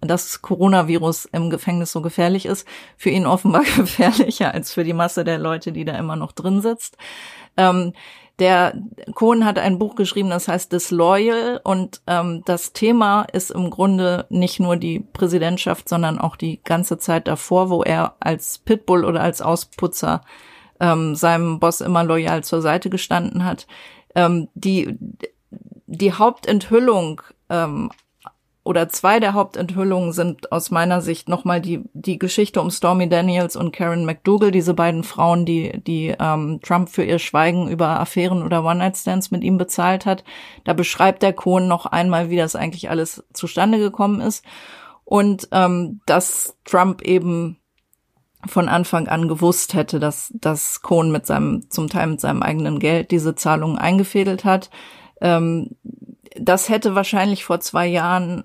[0.00, 2.64] das Coronavirus im Gefängnis so gefährlich ist.
[2.96, 6.60] Für ihn offenbar gefährlicher als für die Masse der Leute, die da immer noch drin
[6.60, 6.96] sitzt.
[7.56, 7.92] Ähm,
[8.38, 8.74] der
[9.14, 14.26] Cohen hat ein Buch geschrieben, das heißt Disloyal und ähm, das Thema ist im Grunde
[14.28, 19.20] nicht nur die Präsidentschaft, sondern auch die ganze Zeit davor, wo er als Pitbull oder
[19.20, 20.22] als Ausputzer
[20.80, 23.66] ähm, seinem Boss immer loyal zur Seite gestanden hat.
[24.14, 24.96] Ähm, die
[25.88, 27.90] die Hauptenthüllung ähm,
[28.68, 33.56] oder zwei der Hauptenthüllungen sind aus meiner Sicht nochmal die, die Geschichte um Stormy Daniels
[33.56, 38.42] und Karen McDougal, diese beiden Frauen, die, die ähm, Trump für ihr Schweigen über Affären
[38.42, 40.22] oder One-Night-Stands mit ihm bezahlt hat.
[40.64, 44.44] Da beschreibt der Kohn noch einmal, wie das eigentlich alles zustande gekommen ist.
[45.06, 47.56] Und ähm, dass Trump eben
[48.46, 52.80] von Anfang an gewusst hätte, dass, dass Cohn mit seinem, zum Teil mit seinem eigenen
[52.80, 54.68] Geld diese Zahlungen eingefädelt hat.
[55.22, 55.70] Ähm,
[56.36, 58.44] das hätte wahrscheinlich vor zwei Jahren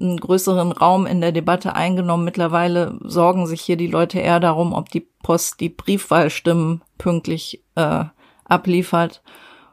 [0.00, 2.24] einen größeren Raum in der Debatte eingenommen.
[2.24, 8.04] Mittlerweile sorgen sich hier die Leute eher darum, ob die Post die Briefwahlstimmen pünktlich äh,
[8.44, 9.22] abliefert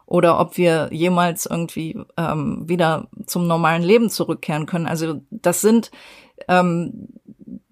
[0.06, 4.86] oder ob wir jemals irgendwie ähm, wieder zum normalen Leben zurückkehren können.
[4.86, 5.92] Also das sind
[6.48, 7.10] ähm,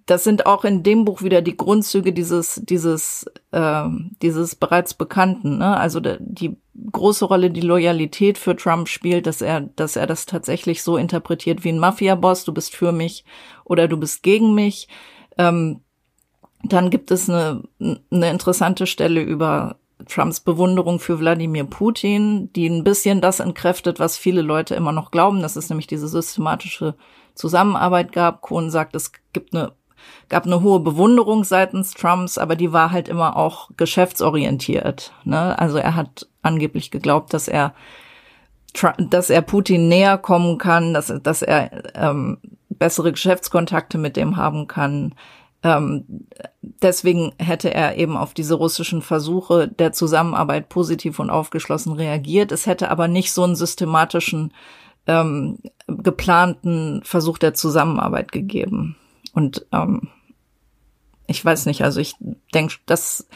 [0.06, 3.86] das sind auch in dem Buch wieder die Grundzüge dieses dieses äh,
[4.22, 5.60] dieses bereits Bekannten.
[5.60, 5.78] Ne?
[5.78, 6.58] Also de, die
[6.92, 11.64] große Rolle die Loyalität für Trump spielt, dass er dass er das tatsächlich so interpretiert
[11.64, 12.44] wie ein Mafia-Boss.
[12.44, 13.24] Du bist für mich
[13.64, 14.88] oder du bist gegen mich.
[15.38, 15.82] Ähm,
[16.64, 19.78] dann gibt es eine, eine interessante Stelle über
[20.08, 25.12] Trumps Bewunderung für Wladimir Putin, die ein bisschen das entkräftet, was viele Leute immer noch
[25.12, 26.96] glauben, dass es nämlich diese systematische
[27.36, 28.42] Zusammenarbeit gab.
[28.42, 29.74] Kohn sagt, es gibt eine
[30.30, 35.14] gab eine hohe Bewunderung seitens Trumps, aber die war halt immer auch geschäftsorientiert.
[35.24, 35.58] Ne?
[35.60, 37.74] Also er hat angeblich geglaubt, dass er
[38.98, 42.40] dass er Putin näher kommen kann, dass, dass er ähm,
[42.70, 45.14] bessere Geschäftskontakte mit dem haben kann.
[45.64, 46.06] Ähm,
[46.62, 52.52] deswegen hätte er eben auf diese russischen Versuche der Zusammenarbeit positiv und aufgeschlossen reagiert.
[52.52, 54.54] Es hätte aber nicht so einen systematischen,
[55.08, 58.98] ähm, geplanten Versuch der Zusammenarbeit gegeben.
[59.34, 60.10] Und ähm,
[61.28, 62.16] ich weiß nicht, also ich
[62.54, 63.28] denke, das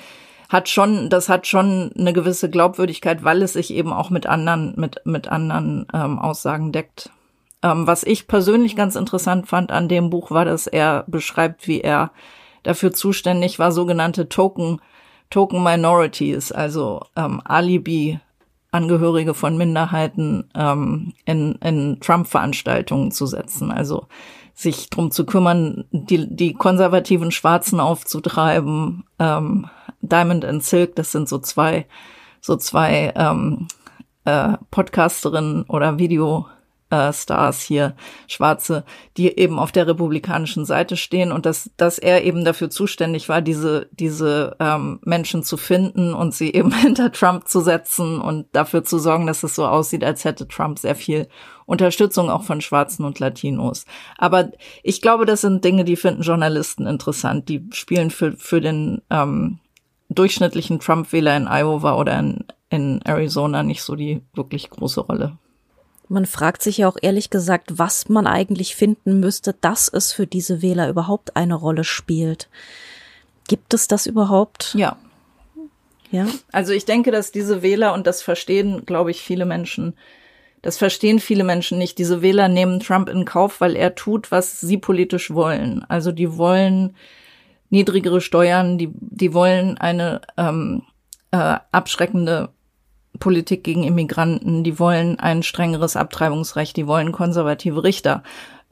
[0.49, 4.73] hat schon, das hat schon eine gewisse Glaubwürdigkeit, weil es sich eben auch mit anderen,
[4.77, 7.09] mit, mit anderen ähm, Aussagen deckt.
[7.63, 11.81] Ähm, was ich persönlich ganz interessant fand an dem Buch war, dass er beschreibt, wie
[11.81, 12.11] er
[12.63, 14.79] dafür zuständig war, sogenannte Token,
[15.29, 18.19] Token Minorities, also ähm, Alibi
[18.69, 23.71] Angehörige von Minderheiten ähm, in, in Trump-Veranstaltungen zu setzen.
[23.71, 24.07] Also
[24.57, 29.03] sich drum zu kümmern, die, die konservativen Schwarzen aufzutreiben.
[29.19, 29.69] Ähm,
[30.01, 31.85] Diamond and Silk, das sind so zwei,
[32.41, 33.67] so zwei ähm,
[34.25, 36.47] äh, Podcasterinnen oder Video
[36.89, 37.95] äh, Stars hier,
[38.27, 38.83] Schwarze,
[39.17, 43.41] die eben auf der republikanischen Seite stehen und dass, dass er eben dafür zuständig war,
[43.41, 48.83] diese, diese ähm, Menschen zu finden und sie eben hinter Trump zu setzen und dafür
[48.83, 51.27] zu sorgen, dass es so aussieht, als hätte Trump sehr viel
[51.65, 53.85] Unterstützung auch von Schwarzen und Latinos.
[54.17, 54.51] Aber
[54.83, 57.49] ich glaube, das sind Dinge, die finden Journalisten interessant.
[57.49, 59.59] Die spielen für, für den ähm,
[60.09, 65.37] durchschnittlichen Trump-Wähler in Iowa oder in, in Arizona nicht so die wirklich große Rolle.
[66.09, 70.27] Man fragt sich ja auch ehrlich gesagt, was man eigentlich finden müsste, dass es für
[70.27, 72.49] diese Wähler überhaupt eine Rolle spielt.
[73.47, 74.73] Gibt es das überhaupt?
[74.73, 74.97] Ja.
[76.11, 76.27] Ja.
[76.51, 79.93] Also ich denke, dass diese Wähler, und das verstehen, glaube ich, viele Menschen,
[80.61, 81.97] das verstehen viele Menschen nicht.
[81.97, 85.85] Diese Wähler nehmen Trump in Kauf, weil er tut, was sie politisch wollen.
[85.87, 86.95] Also die wollen
[87.69, 90.83] niedrigere Steuern, die, die wollen eine ähm,
[91.31, 92.49] äh, abschreckende
[93.19, 98.23] Politik gegen Immigranten, die wollen ein strengeres Abtreibungsrecht, die wollen konservative Richter.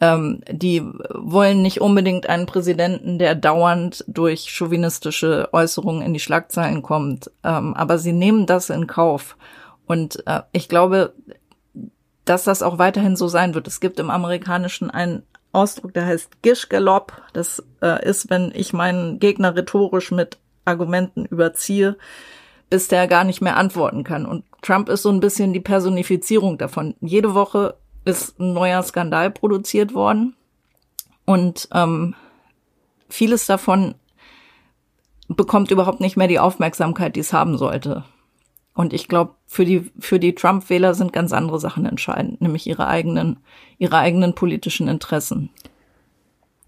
[0.02, 0.84] Ähm, die
[1.14, 7.32] wollen nicht unbedingt einen Präsidenten, der dauernd durch chauvinistische Äußerungen in die Schlagzeilen kommt.
[7.44, 9.38] Ähm, aber sie nehmen das in Kauf.
[9.86, 11.14] Und äh, ich glaube,
[12.26, 13.68] dass das auch weiterhin so sein wird.
[13.68, 15.24] Es gibt im Amerikanischen einen
[15.54, 17.22] Ausdruck, der heißt Gischgalopp.
[17.32, 21.96] Das äh, ist, wenn ich meinen Gegner rhetorisch mit Argumenten überziehe
[22.70, 24.26] bis der gar nicht mehr antworten kann.
[24.26, 26.96] Und Trump ist so ein bisschen die Personifizierung davon.
[27.02, 30.36] Jede Woche ist ein neuer Skandal produziert worden
[31.26, 32.16] und ähm,
[33.10, 33.96] vieles davon
[35.28, 38.04] bekommt überhaupt nicht mehr die Aufmerksamkeit, die es haben sollte.
[38.76, 42.88] Und ich glaube, für die, für die Trump-Wähler sind ganz andere Sachen entscheidend, nämlich ihre
[42.88, 43.40] eigenen,
[43.78, 45.50] ihre eigenen politischen Interessen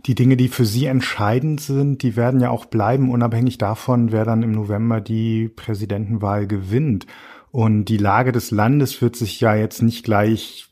[0.06, 4.26] die Dinge, die für sie entscheidend sind, die werden ja auch bleiben, unabhängig davon, wer
[4.26, 7.08] dann im November die Präsidentenwahl gewinnt.
[7.52, 10.68] Und die Lage des Landes wird sich ja jetzt nicht gleich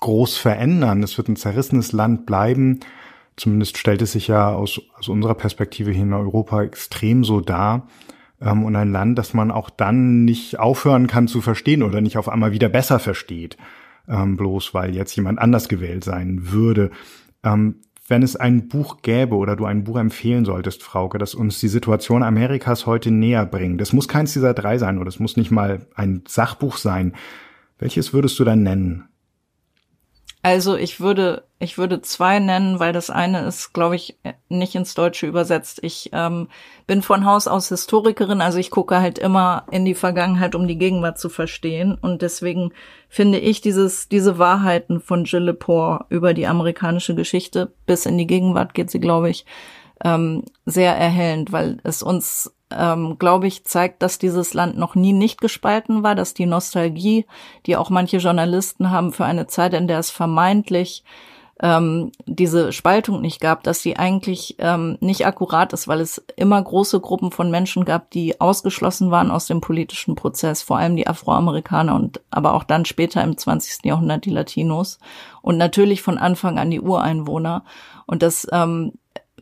[0.00, 1.02] groß verändern.
[1.02, 2.80] Es wird ein zerrissenes Land bleiben.
[3.36, 7.88] Zumindest stellt es sich ja aus, aus unserer Perspektive hier in Europa extrem so dar.
[8.40, 12.16] Ähm, und ein Land, das man auch dann nicht aufhören kann zu verstehen oder nicht
[12.16, 13.56] auf einmal wieder besser versteht,
[14.08, 16.90] ähm, bloß weil jetzt jemand anders gewählt sein würde.
[18.06, 21.68] Wenn es ein Buch gäbe oder du ein Buch empfehlen solltest, Frauke, das uns die
[21.68, 23.80] Situation Amerikas heute näher bringt.
[23.80, 27.14] Es muss keins dieser drei sein oder es muss nicht mal ein Sachbuch sein.
[27.78, 29.08] Welches würdest du dann nennen?
[30.44, 34.18] Also ich würde, ich würde zwei nennen, weil das eine ist, glaube ich,
[34.50, 35.78] nicht ins Deutsche übersetzt.
[35.82, 36.48] Ich ähm,
[36.86, 40.76] bin von Haus aus Historikerin, also ich gucke halt immer in die Vergangenheit, um die
[40.76, 41.96] Gegenwart zu verstehen.
[41.98, 42.72] Und deswegen
[43.08, 48.26] finde ich dieses, diese Wahrheiten von Jill Lepore über die amerikanische Geschichte bis in die
[48.26, 49.46] Gegenwart geht sie, glaube ich,
[50.04, 55.12] ähm, sehr erhellend, weil es uns, ähm, glaube ich, zeigt, dass dieses Land noch nie
[55.12, 57.26] nicht gespalten war, dass die Nostalgie,
[57.66, 61.04] die auch manche Journalisten haben für eine Zeit, in der es vermeintlich
[61.62, 66.60] ähm, diese Spaltung nicht gab, dass sie eigentlich ähm, nicht akkurat ist, weil es immer
[66.60, 71.06] große Gruppen von Menschen gab, die ausgeschlossen waren aus dem politischen Prozess, vor allem die
[71.06, 73.84] Afroamerikaner und aber auch dann später im 20.
[73.84, 74.98] Jahrhundert die Latinos
[75.42, 77.64] und natürlich von Anfang an die Ureinwohner.
[78.06, 78.92] Und das ähm,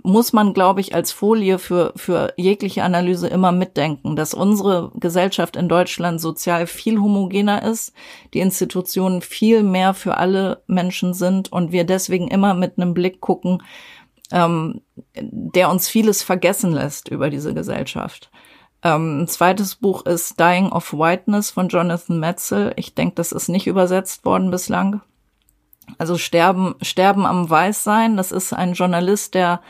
[0.03, 5.57] muss man, glaube ich, als Folie für, für jegliche Analyse immer mitdenken, dass unsere Gesellschaft
[5.57, 7.93] in Deutschland sozial viel homogener ist,
[8.32, 13.20] die Institutionen viel mehr für alle Menschen sind und wir deswegen immer mit einem Blick
[13.20, 13.62] gucken,
[14.30, 14.80] ähm,
[15.14, 18.30] der uns vieles vergessen lässt über diese Gesellschaft.
[18.82, 22.72] Ähm, ein zweites Buch ist Dying of Whiteness von Jonathan Metzel.
[22.76, 25.03] Ich denke, das ist nicht übersetzt worden bislang.
[25.99, 29.61] Also Sterben, Sterben am Weißsein, das ist ein Journalist, der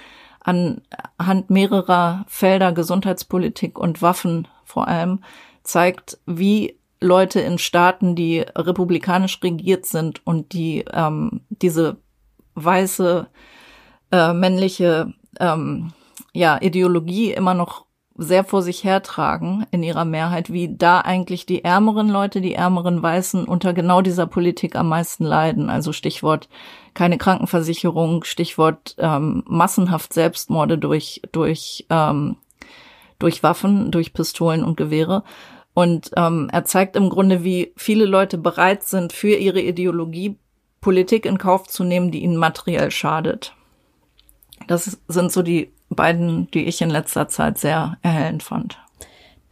[0.41, 5.21] anhand mehrerer Felder Gesundheitspolitik und Waffen vor allem
[5.63, 11.99] zeigt, wie Leute in Staaten, die republikanisch regiert sind und die ähm, diese
[12.55, 13.29] weiße
[14.11, 15.93] äh, männliche ähm,
[16.33, 17.87] ja, Ideologie immer noch
[18.17, 23.03] sehr vor sich hertragen in ihrer Mehrheit, wie da eigentlich die ärmeren Leute, die ärmeren
[23.03, 25.71] Weißen unter genau dieser Politik am meisten leiden.
[25.71, 26.49] Also Stichwort
[26.95, 32.37] keine Krankenversicherung, Stichwort ähm, massenhaft Selbstmorde durch durch ähm,
[33.19, 35.23] durch Waffen, durch Pistolen und Gewehre.
[35.75, 40.39] Und ähm, er zeigt im Grunde, wie viele Leute bereit sind, für ihre Ideologie
[40.83, 43.55] Politik in Kauf zu nehmen, die ihnen materiell schadet.
[44.67, 48.78] Das sind so die beiden, die ich in letzter Zeit sehr erhellend fand.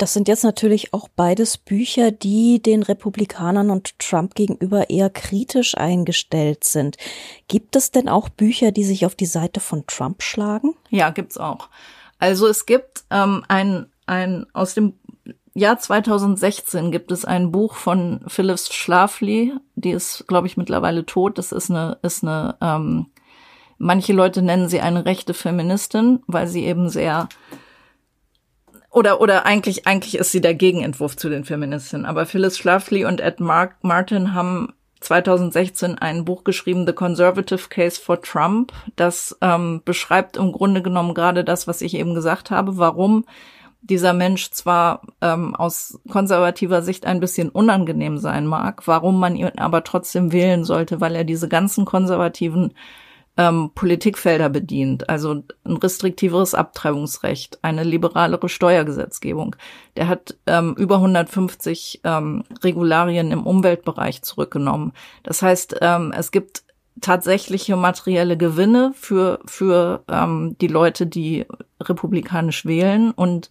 [0.01, 5.77] Das sind jetzt natürlich auch beides Bücher, die den Republikanern und Trump gegenüber eher kritisch
[5.77, 6.97] eingestellt sind.
[7.49, 10.75] Gibt es denn auch Bücher, die sich auf die Seite von Trump schlagen?
[10.89, 11.69] Ja, gibt's auch.
[12.19, 14.95] Also es gibt ähm, ein, ein aus dem
[15.53, 21.39] Jahr 2016 gibt es ein Buch von Phyllis Schlafly, die ist, glaube ich, mittlerweile tot.
[21.39, 23.07] Das ist eine, ist eine ähm,
[23.83, 27.31] Manche Leute nennen sie eine rechte Feministin, weil sie eben sehr
[28.91, 32.05] oder oder eigentlich eigentlich ist sie der Gegenentwurf zu den Feministinnen.
[32.05, 37.99] Aber Phyllis Schlafly und Ed Mark Martin haben 2016 ein Buch geschrieben, The Conservative Case
[37.99, 38.75] for Trump.
[38.97, 43.25] Das ähm, beschreibt im Grunde genommen gerade das, was ich eben gesagt habe, warum
[43.81, 49.53] dieser Mensch zwar ähm, aus konservativer Sicht ein bisschen unangenehm sein mag, warum man ihn
[49.57, 52.75] aber trotzdem wählen sollte, weil er diese ganzen konservativen
[53.41, 59.57] ähm, Politikfelder bedient, also ein restriktiveres Abtreibungsrecht, eine liberalere Steuergesetzgebung.
[59.97, 64.93] Der hat ähm, über 150 ähm, Regularien im Umweltbereich zurückgenommen.
[65.23, 66.65] Das heißt, ähm, es gibt
[67.01, 71.47] tatsächliche materielle Gewinne für für ähm, die Leute, die
[71.81, 73.49] republikanisch wählen und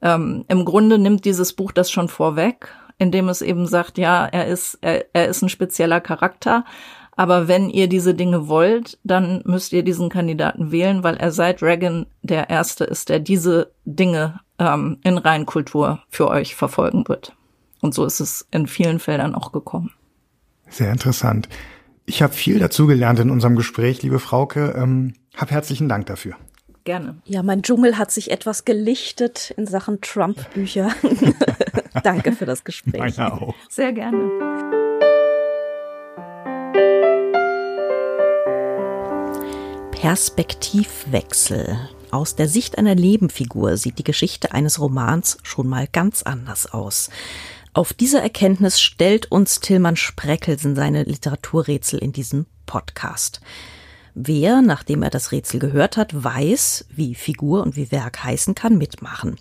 [0.00, 4.46] ähm, im Grunde nimmt dieses Buch das schon vorweg, indem es eben sagt, ja, er
[4.46, 6.64] ist er, er ist ein spezieller Charakter,
[7.16, 11.62] aber wenn ihr diese Dinge wollt, dann müsst ihr diesen Kandidaten wählen, weil er seit
[11.62, 17.34] Reagan der Erste ist, der diese Dinge ähm, in Reinkultur für euch verfolgen wird.
[17.80, 19.92] Und so ist es in vielen Feldern auch gekommen.
[20.68, 21.48] Sehr interessant.
[22.06, 24.74] Ich habe viel dazu gelernt in unserem Gespräch, liebe Frauke.
[24.76, 26.34] Ähm, hab herzlichen Dank dafür.
[26.84, 27.16] Gerne.
[27.24, 30.90] Ja, mein Dschungel hat sich etwas gelichtet in Sachen Trump-Bücher.
[32.02, 33.16] Danke für das Gespräch.
[33.16, 33.54] Meine auch.
[33.70, 34.83] Sehr gerne.
[40.04, 41.78] Perspektivwechsel.
[42.10, 47.08] Aus der Sicht einer Nebenfigur sieht die Geschichte eines Romans schon mal ganz anders aus.
[47.72, 53.40] Auf diese Erkenntnis stellt uns Tillmann Spreckelsen seine Literaturrätsel in diesem Podcast.
[54.14, 58.76] Wer, nachdem er das Rätsel gehört hat, weiß, wie Figur und wie Werk heißen kann,
[58.76, 59.36] mitmachen.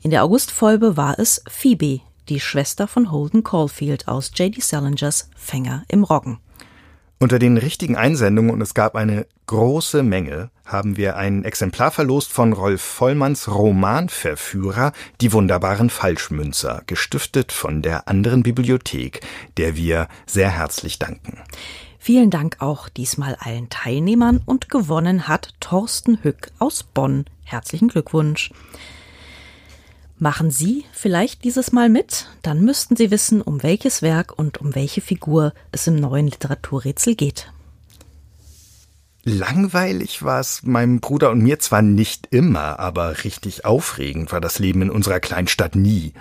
[0.00, 4.60] In der Augustfolge war es Phoebe, die Schwester von Holden Caulfield aus J.D.
[4.60, 6.40] Salingers Fänger im Roggen.
[7.20, 12.32] Unter den richtigen Einsendungen, und es gab eine große Menge, haben wir ein Exemplar verlost
[12.32, 19.20] von Rolf Vollmanns Romanverführer, die wunderbaren Falschmünzer, gestiftet von der anderen Bibliothek,
[19.56, 21.40] der wir sehr herzlich danken.
[21.98, 27.24] Vielen Dank auch diesmal allen Teilnehmern und gewonnen hat Thorsten Hück aus Bonn.
[27.42, 28.52] Herzlichen Glückwunsch.
[30.20, 32.26] Machen Sie vielleicht dieses Mal mit?
[32.42, 37.14] Dann müssten Sie wissen, um welches Werk und um welche Figur es im neuen Literaturrätsel
[37.14, 37.52] geht.
[39.22, 44.58] Langweilig war es meinem Bruder und mir zwar nicht immer, aber richtig aufregend war das
[44.58, 46.14] Leben in unserer Kleinstadt nie.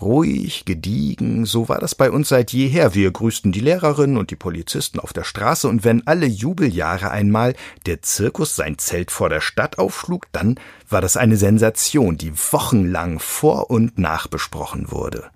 [0.00, 2.94] Ruhig, gediegen, so war das bei uns seit jeher.
[2.94, 7.54] Wir grüßten die Lehrerin und die Polizisten auf der Straße, und wenn alle Jubeljahre einmal
[7.86, 13.18] der Zirkus sein Zelt vor der Stadt aufschlug, dann war das eine Sensation, die wochenlang
[13.18, 15.30] vor und nach besprochen wurde.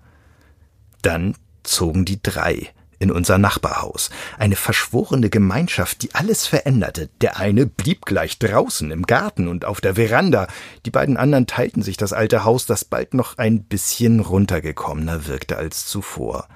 [1.01, 2.69] Dann zogen die drei
[2.99, 4.09] in unser Nachbarhaus.
[4.37, 7.09] Eine verschworene Gemeinschaft, die alles veränderte.
[7.21, 10.47] Der eine blieb gleich draußen im Garten und auf der Veranda.
[10.85, 15.57] Die beiden anderen teilten sich das alte Haus, das bald noch ein bisschen runtergekommener wirkte
[15.57, 16.47] als zuvor.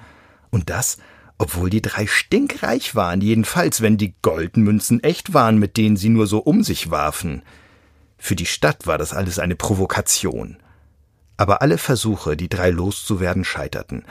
[0.50, 0.98] Und das,
[1.38, 6.26] obwohl die drei stinkreich waren, jedenfalls wenn die Goldmünzen echt waren, mit denen sie nur
[6.26, 7.42] so um sich warfen.
[8.18, 10.58] Für die Stadt war das alles eine Provokation.
[11.38, 14.04] Aber alle Versuche, die drei loszuwerden, scheiterten.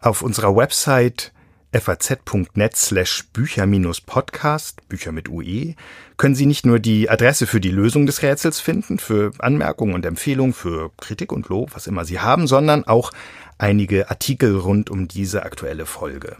[0.00, 1.32] Auf unserer Website
[1.80, 5.74] faz.net slash Bücher-Podcast, Bücher mit UE,
[6.18, 10.04] können Sie nicht nur die Adresse für die Lösung des Rätsels finden, für Anmerkungen und
[10.04, 13.10] Empfehlungen, für Kritik und Lob, was immer Sie haben, sondern auch
[13.58, 16.36] einige Artikel rund um diese aktuelle Folge.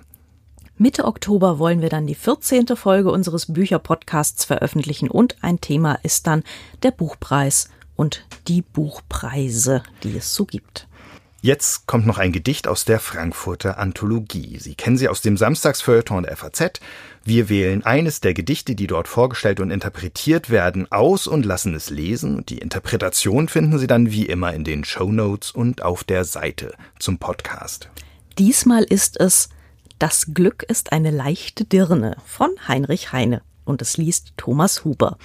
[0.83, 2.67] Mitte Oktober wollen wir dann die 14.
[2.75, 6.43] Folge unseres Bücherpodcasts veröffentlichen und ein Thema ist dann
[6.83, 10.89] der Buchpreis und die Buchpreise, die es so gibt.
[11.41, 14.59] Jetzt kommt noch ein Gedicht aus der Frankfurter Anthologie.
[14.59, 16.81] Sie kennen sie aus dem Samstagsfeuilleton der FAZ.
[17.23, 21.91] Wir wählen eines der Gedichte, die dort vorgestellt und interpretiert werden, aus und lassen es
[21.91, 22.45] lesen.
[22.47, 26.75] Die Interpretation finden Sie dann wie immer in den Show Notes und auf der Seite
[26.99, 27.89] zum Podcast.
[28.37, 29.49] Diesmal ist es
[30.03, 35.17] das Glück ist eine leichte Dirne von Heinrich Heine und es liest Thomas Huber.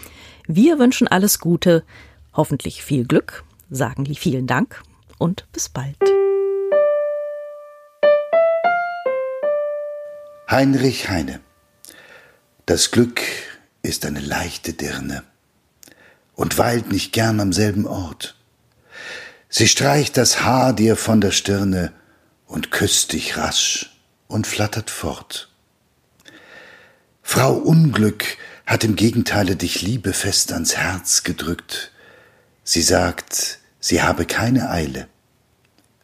[0.45, 1.83] Wir wünschen alles Gute,
[2.31, 4.83] hoffentlich viel Glück, sagen die vielen Dank
[5.17, 5.97] und bis bald.
[10.47, 11.39] Heinrich Heine
[12.67, 13.19] Das Glück
[13.81, 15.23] ist eine leichte Dirne
[16.35, 18.35] und weilt nicht gern am selben Ort.
[19.49, 21.93] Sie streicht das Haar dir von der Stirne
[22.45, 23.96] und küsst dich rasch
[24.27, 25.49] und flattert fort.
[27.21, 31.91] Frau Unglück hat im Gegenteile dich liebefest ans Herz gedrückt.
[32.63, 35.07] Sie sagt, sie habe keine Eile,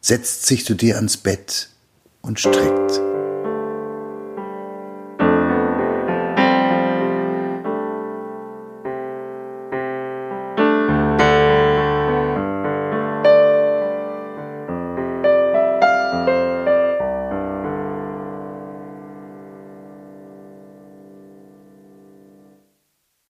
[0.00, 1.68] setzt sich zu dir ans Bett
[2.22, 3.13] und strickt.